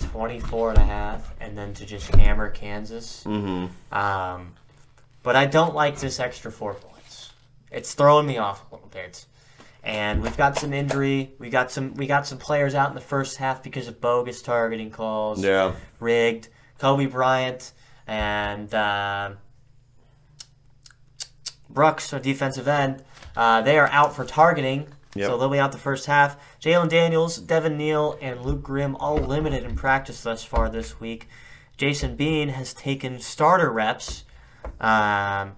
[0.01, 3.22] 24 and a half and then to just hammer Kansas.
[3.24, 3.97] Mm-hmm.
[3.97, 4.55] Um,
[5.22, 7.32] but I don't like this extra four points.
[7.70, 9.24] It's throwing me off a little bit.
[9.84, 11.34] And we've got some injury.
[11.38, 11.94] We got some.
[11.94, 15.42] We got some players out in the first half because of bogus targeting calls.
[15.42, 15.72] Yeah.
[15.98, 16.48] rigged.
[16.78, 17.72] Cobee Bryant
[18.06, 19.30] and uh,
[21.70, 23.04] Brooks, a defensive end,
[23.36, 24.88] uh, they are out for targeting.
[25.14, 25.28] Yep.
[25.28, 26.36] So they'll be out the first half.
[26.60, 31.28] Jalon Daniels, Devin Neal, and Luke Grimm all limited in practice thus far this week.
[31.76, 34.24] Jason Bean has taken starter reps.
[34.80, 35.56] Um,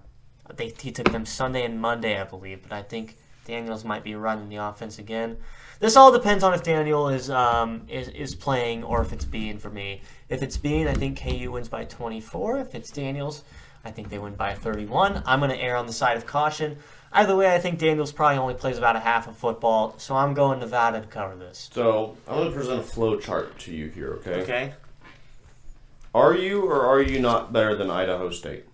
[0.55, 4.15] they, he took them Sunday and Monday, I believe, but I think Daniels might be
[4.15, 5.37] running the offense again.
[5.79, 9.57] This all depends on if Daniel is um, is, is playing or if it's Bean
[9.57, 10.01] for me.
[10.29, 12.59] If it's Bean, I think KU wins by 24.
[12.59, 13.43] If it's Daniels,
[13.83, 15.23] I think they win by 31.
[15.25, 16.77] I'm going to err on the side of caution.
[17.11, 20.33] Either way, I think Daniels probably only plays about a half of football, so I'm
[20.33, 21.69] going Nevada to cover this.
[21.71, 24.41] So I'm going to present a flow chart to you here, okay?
[24.41, 24.73] Okay.
[26.13, 28.65] Are you or are you not better than Idaho State?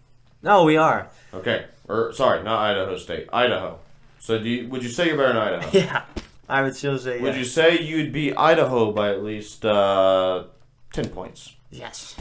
[0.44, 1.10] No, we are.
[1.34, 1.66] Okay.
[1.88, 3.28] Or sorry, not Idaho State.
[3.34, 3.80] Idaho.
[4.22, 5.70] So do you, would you say you're better than Idaho?
[5.78, 6.04] Yeah,
[6.48, 10.44] I would still say Would you say you'd be Idaho by at least uh,
[10.94, 11.56] 10 points?
[11.72, 12.16] Yes.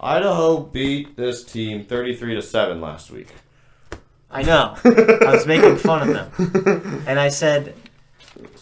[0.00, 3.28] Idaho beat this team 33 to 7 last week.
[4.28, 4.74] I know.
[4.84, 7.04] I was making fun of them.
[7.06, 7.74] And I said,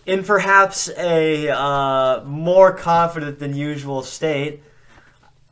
[0.04, 4.62] in perhaps a uh, more confident than usual state,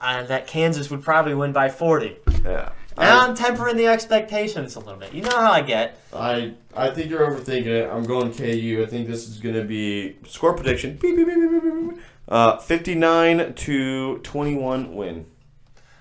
[0.03, 2.18] uh, that Kansas would probably win by 40.
[2.45, 2.72] Yeah.
[2.97, 5.12] And I'm tempering the expectations a little bit.
[5.12, 5.99] You know how I get.
[6.12, 7.90] I I think you're overthinking it.
[7.90, 8.82] I'm going KU.
[8.86, 10.97] I think this is going to be score prediction.
[10.97, 12.01] Beep, beep, beep, beep, beep, beep, beep.
[12.28, 15.26] Uh, 59 to 21 win.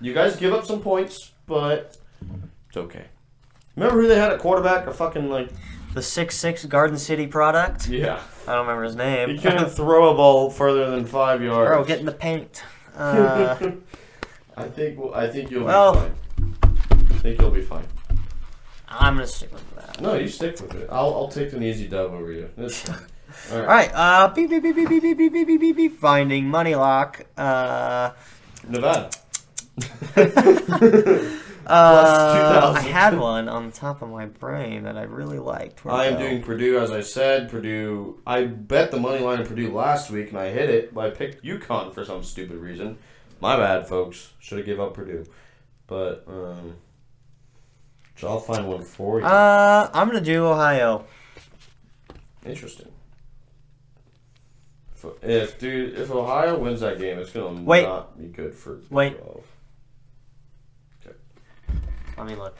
[0.00, 1.96] You guys give up some points, but
[2.68, 3.04] it's okay.
[3.76, 4.86] Remember who they had at quarterback?
[4.86, 5.50] A fucking like
[5.94, 7.88] The six six Garden City product.
[7.88, 8.20] yeah.
[8.46, 9.30] I don't remember his name.
[9.30, 11.68] He couldn't throw a ball further than five yards.
[11.68, 12.62] Bro, get in the paint.
[12.94, 13.56] Uh,
[14.54, 16.10] I think I think you'll Well- be fine.
[16.10, 16.12] I
[17.22, 17.86] think you'll be fine.
[18.88, 20.00] I'm going to stick with that.
[20.00, 20.88] No, you stick with it.
[20.90, 22.50] I'll I'll take an easy dub over you.
[22.56, 23.06] That's fine.
[23.52, 23.62] All right.
[23.62, 23.90] All right.
[23.94, 25.98] Uh, beep, beep, beep, beep, beep, beep, beep, beep, beep, beep, beep.
[25.98, 27.24] Finding money lock.
[27.36, 28.10] Uh,
[28.68, 29.10] Nevada.
[31.64, 32.76] Uh, 2,000.
[32.76, 35.84] I had one on the top of my brain that I really liked.
[35.84, 36.18] Where'd I am go?
[36.18, 37.50] doing Purdue, as I said.
[37.50, 38.20] Purdue.
[38.26, 40.92] I bet the money line of Purdue last week, and I hit it.
[40.92, 42.98] But I picked UConn for some stupid reason.
[43.40, 44.32] My bad, folks.
[44.40, 45.24] Should have give up Purdue.
[45.86, 46.76] But um,
[48.22, 49.26] so I'll find one for you.
[49.26, 51.04] Uh, I'm gonna do Ohio.
[52.46, 52.86] Interesting.
[54.94, 57.82] If, if dude, if Ohio wins that game, it's gonna Wait.
[57.82, 59.18] not be good for Wait.
[59.18, 59.44] 12.
[62.16, 62.56] Let me look.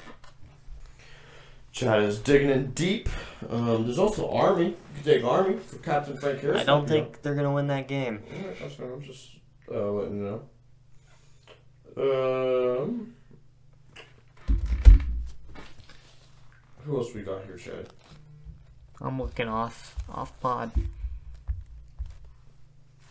[1.71, 3.09] Chadd is digging in deep.
[3.49, 4.65] Um, there's also Army.
[4.67, 6.63] You can take Army for Captain Frank Harris.
[6.63, 8.21] I don't think they're gonna win that game.
[8.37, 8.93] Alright, that's fine.
[8.93, 9.29] I'm just
[9.73, 10.43] uh, letting you
[11.97, 12.81] know.
[12.81, 13.15] Um,
[17.03, 17.88] else we got here, Chadd?
[19.00, 20.70] I'm looking off off pod.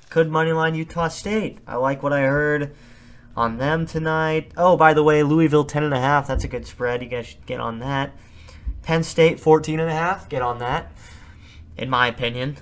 [0.09, 1.59] Could moneyline Utah State.
[1.67, 2.73] I like what I heard
[3.35, 4.51] on them tonight.
[4.55, 6.27] Oh, by the way, Louisville ten and a half.
[6.27, 7.03] That's a good spread.
[7.03, 8.15] You guys should get on that.
[8.83, 10.29] Penn State 14 and a half.
[10.29, 10.91] Get on that.
[11.77, 12.57] In my opinion.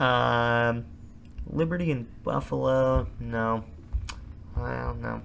[0.00, 0.86] Um,
[1.46, 3.06] Liberty and Buffalo.
[3.20, 3.64] No.
[4.56, 5.22] I don't no.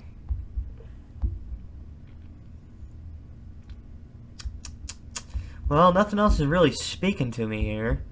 [5.69, 8.03] Well, nothing else is really speaking to me here.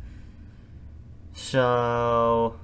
[1.33, 2.59] So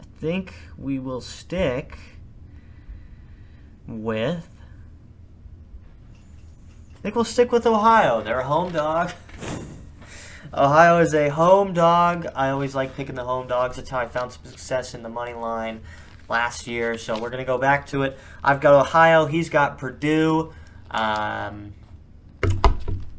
[0.00, 1.98] I think we will stick
[3.86, 4.48] with
[6.96, 8.22] I think we'll stick with Ohio.
[8.22, 9.10] They're a home dog.
[10.54, 12.28] Ohio is a home dog.
[12.34, 13.76] I always like picking the home dogs.
[13.76, 15.80] That's how I found some success in the money line
[16.28, 16.96] last year.
[16.96, 18.16] So we're gonna go back to it.
[18.44, 19.26] I've got Ohio.
[19.26, 20.54] He's got Purdue.
[20.92, 21.74] Um,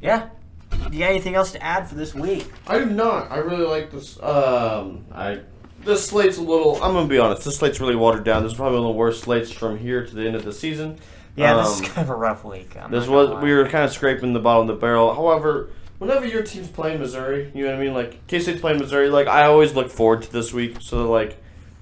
[0.04, 0.30] yeah.
[0.72, 2.52] Do you got anything else to add for this week?
[2.68, 3.32] I do not.
[3.32, 4.22] I really like this.
[4.22, 5.40] Um, I
[5.84, 6.76] this slate's a little.
[6.84, 7.46] I'm gonna be honest.
[7.46, 8.44] This slate's really watered down.
[8.44, 10.54] This is probably one of the worst slates from here to the end of the
[10.54, 10.98] season.
[11.36, 12.76] Yeah, this Um, is kind of a rough week.
[12.80, 15.14] I'm This was we were kind of scraping the bottom of the barrel.
[15.14, 17.94] However, whenever your team's playing Missouri, you know what I mean.
[17.94, 19.10] Like K State's playing Missouri.
[19.10, 20.78] Like I always look forward to this week.
[20.80, 21.38] So like,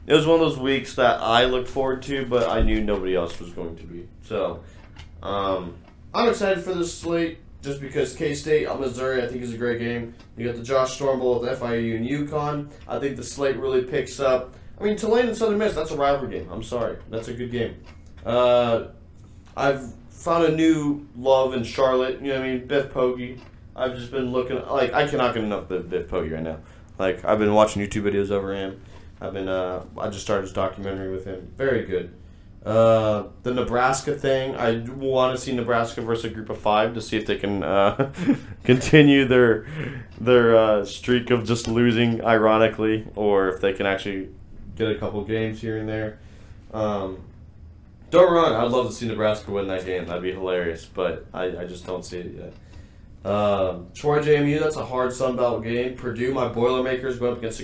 [0.07, 3.15] it was one of those weeks that I looked forward to, but I knew nobody
[3.15, 4.07] else was going to be.
[4.23, 4.63] So,
[5.21, 5.75] um,
[6.13, 9.57] I'm excited for this slate just because K State on Missouri I think is a
[9.57, 10.13] great game.
[10.37, 12.71] You got the Josh Storm Bowl with FIU and UConn.
[12.87, 14.55] I think the slate really picks up.
[14.79, 16.49] I mean, Tulane and Southern Miss, that's a rivalry game.
[16.51, 17.81] I'm sorry, that's a good game.
[18.25, 18.87] Uh,
[19.55, 22.21] I've found a new love in Charlotte.
[22.21, 22.67] You know what I mean?
[22.67, 23.39] Biff Poggi.
[23.75, 26.57] I've just been looking like I cannot get enough of Biff Poggi right now.
[26.99, 28.81] Like I've been watching YouTube videos over him.
[29.19, 31.51] I've been uh, I just started his documentary with him.
[31.57, 32.13] Very good.
[32.65, 34.55] Uh, the Nebraska thing.
[34.55, 37.63] I want to see Nebraska versus a group of five to see if they can
[37.63, 38.13] uh,
[38.63, 39.65] continue their
[40.19, 44.29] their uh, streak of just losing, ironically, or if they can actually
[44.75, 46.19] get a couple games here and there.
[46.71, 47.19] Um,
[48.11, 50.05] don't wrong, I'd love to see Nebraska win that game.
[50.05, 52.53] That'd be hilarious, but I, I just don't see it yet.
[53.31, 55.95] Um, Troy JMU, that's a hard Sun Belt game.
[55.95, 57.59] Purdue, my Boilermakers went up against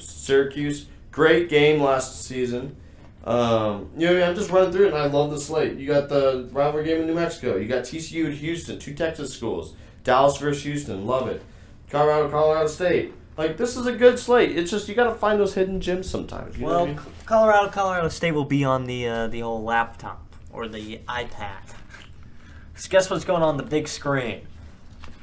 [0.00, 0.86] Syracuse.
[1.10, 2.76] Great game last season.
[3.24, 4.28] Um, you know, what I mean?
[4.30, 5.76] I'm just running through it, and I love the slate.
[5.76, 7.56] You got the rivalry game in New Mexico.
[7.56, 9.74] You got TCU at Houston, two Texas schools.
[10.04, 11.42] Dallas versus Houston, love it.
[11.90, 13.12] Colorado, Colorado State.
[13.36, 14.56] Like this is a good slate.
[14.56, 16.56] It's just you got to find those hidden gems sometimes.
[16.56, 17.00] You know Well, what I mean?
[17.26, 21.60] Colorado, Colorado State will be on the uh, the old laptop or the iPad.
[22.74, 24.46] So guess what's going on the big screen?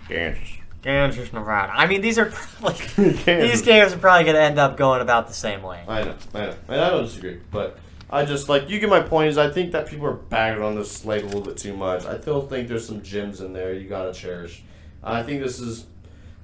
[0.08, 0.50] Kansas.
[0.82, 1.74] Kansas, Nevada.
[1.76, 2.26] I mean, these are
[2.60, 5.84] probably, these games are probably going to end up going about the same way.
[5.88, 7.78] I know, I know, and I don't disagree, but
[8.10, 9.30] I just like you get my point.
[9.30, 12.06] Is I think that people are bagging on this slate a little bit too much.
[12.06, 14.64] I still think there's some gems in there you gotta cherish.
[15.04, 15.86] I think this is,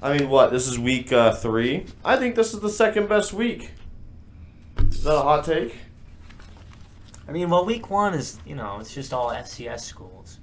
[0.01, 1.85] I mean, what this is week uh, three.
[2.03, 3.71] I think this is the second best week.
[4.89, 5.75] Is that a hot take?
[7.27, 10.39] I mean, well, week one is, you know, it's just all FCS schools.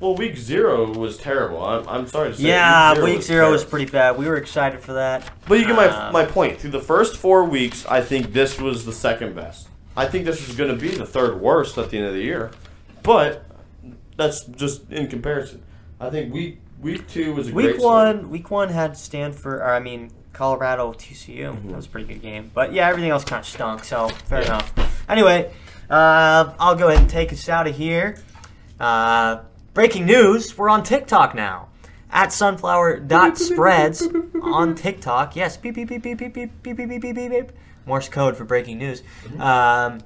[0.00, 1.64] Well, week zero was terrible.
[1.64, 2.48] I'm, I'm sorry to say.
[2.48, 3.70] Yeah, week zero was terrible.
[3.70, 4.18] pretty bad.
[4.18, 5.30] We were excited for that.
[5.46, 6.58] But you get my Um, my point.
[6.58, 9.68] Through the first four weeks, I think this was the second best.
[9.96, 12.22] I think this is going to be the third worst at the end of the
[12.22, 12.50] year,
[13.02, 13.44] but
[14.16, 15.62] that's just in comparison.
[16.00, 19.78] I think week week two was a Week one, week one had Stanford, or I
[19.80, 21.54] mean Colorado TCU.
[21.68, 22.50] That was a pretty good game.
[22.52, 23.84] But yeah, everything else kind of stunk.
[23.84, 24.46] So fair Yeah.
[24.46, 25.04] enough.
[25.08, 25.52] Anyway,
[25.88, 28.16] uh, I'll go ahead and take us out of here.
[28.80, 29.42] Uh,
[29.74, 31.68] breaking news: We're on TikTok now.
[32.10, 34.06] At sunflower.spreads
[34.42, 35.34] on TikTok.
[35.36, 37.52] Yes, beep beep beep beep beep beep beep beep beep beep beep beep.
[37.86, 39.02] Morse code for breaking news.
[39.38, 40.00] Um,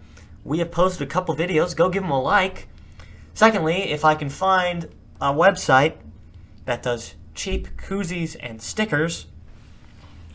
[0.44, 1.76] we have posted a couple videos.
[1.76, 2.68] Go give them a like.
[3.34, 4.88] Secondly, if I can find
[5.20, 5.94] a website
[6.64, 9.26] that does cheap koozies and stickers,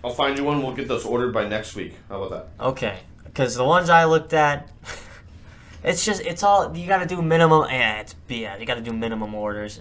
[0.03, 0.61] I'll find you one.
[0.61, 1.97] We'll get those ordered by next week.
[2.09, 2.29] How about
[2.59, 2.65] that?
[2.67, 2.99] okay.
[3.25, 4.69] Because the ones I looked at,
[5.83, 7.65] it's just it's all you got to do minimum.
[7.69, 8.57] Yeah, it's yeah.
[8.57, 9.79] You got to do minimum orders.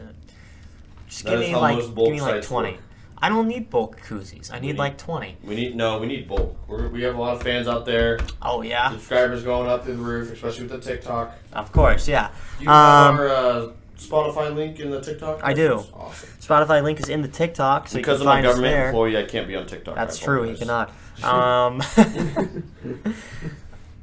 [1.08, 2.72] Just That give is me how like most bulk give me like sites twenty.
[2.72, 2.80] work.
[3.22, 4.52] I don't need bulk koozies.
[4.52, 5.36] I need need- like twenty.
[5.44, 5.98] We need no.
[5.98, 6.56] We need bulk.
[6.66, 8.18] We're, we have a lot of fans out there.
[8.42, 11.32] Oh yeah, Subscribers going up through the roof, especially with the TikTok.
[11.52, 12.30] of course, yeah.
[12.58, 15.40] Do you have Um, our uh, Spotify link in the TikTok?
[15.44, 15.84] I do.
[15.94, 16.28] Awesome.
[16.40, 18.74] Spotify link is in the TikTok, so because you of can my find us government
[18.74, 18.86] there.
[18.88, 19.94] employee, I can't be on TikTok.
[19.94, 20.42] That's I true.
[20.42, 20.90] He cannot.
[21.22, 21.80] Um,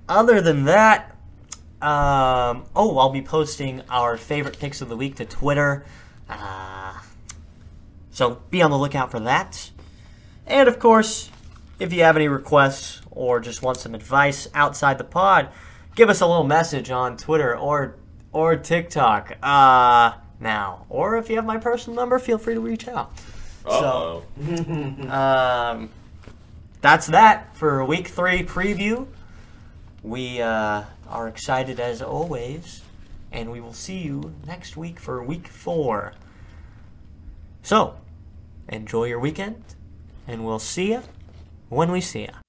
[0.08, 1.16] other than that,
[1.82, 5.84] um, oh, I'll be posting our favorite picks of the week to Twitter.
[6.30, 6.94] Uh,
[8.20, 9.72] so be on the lookout for that.
[10.46, 11.30] And of course,
[11.80, 15.48] if you have any requests or just want some advice outside the pod,
[15.96, 17.96] give us a little message on Twitter or
[18.34, 19.38] or TikTok.
[19.42, 23.14] Uh, now, or if you have my personal number, feel free to reach out.
[23.66, 24.26] Uh-oh.
[25.10, 25.90] Um,
[26.82, 29.08] that's that for week three preview.
[30.04, 32.82] We uh, are excited as always,
[33.32, 36.16] and we will see you next week for week four.
[37.64, 37.96] So,
[38.70, 39.64] enjoy your weekend,
[40.28, 41.02] and we'll see you
[41.70, 42.49] when we see you.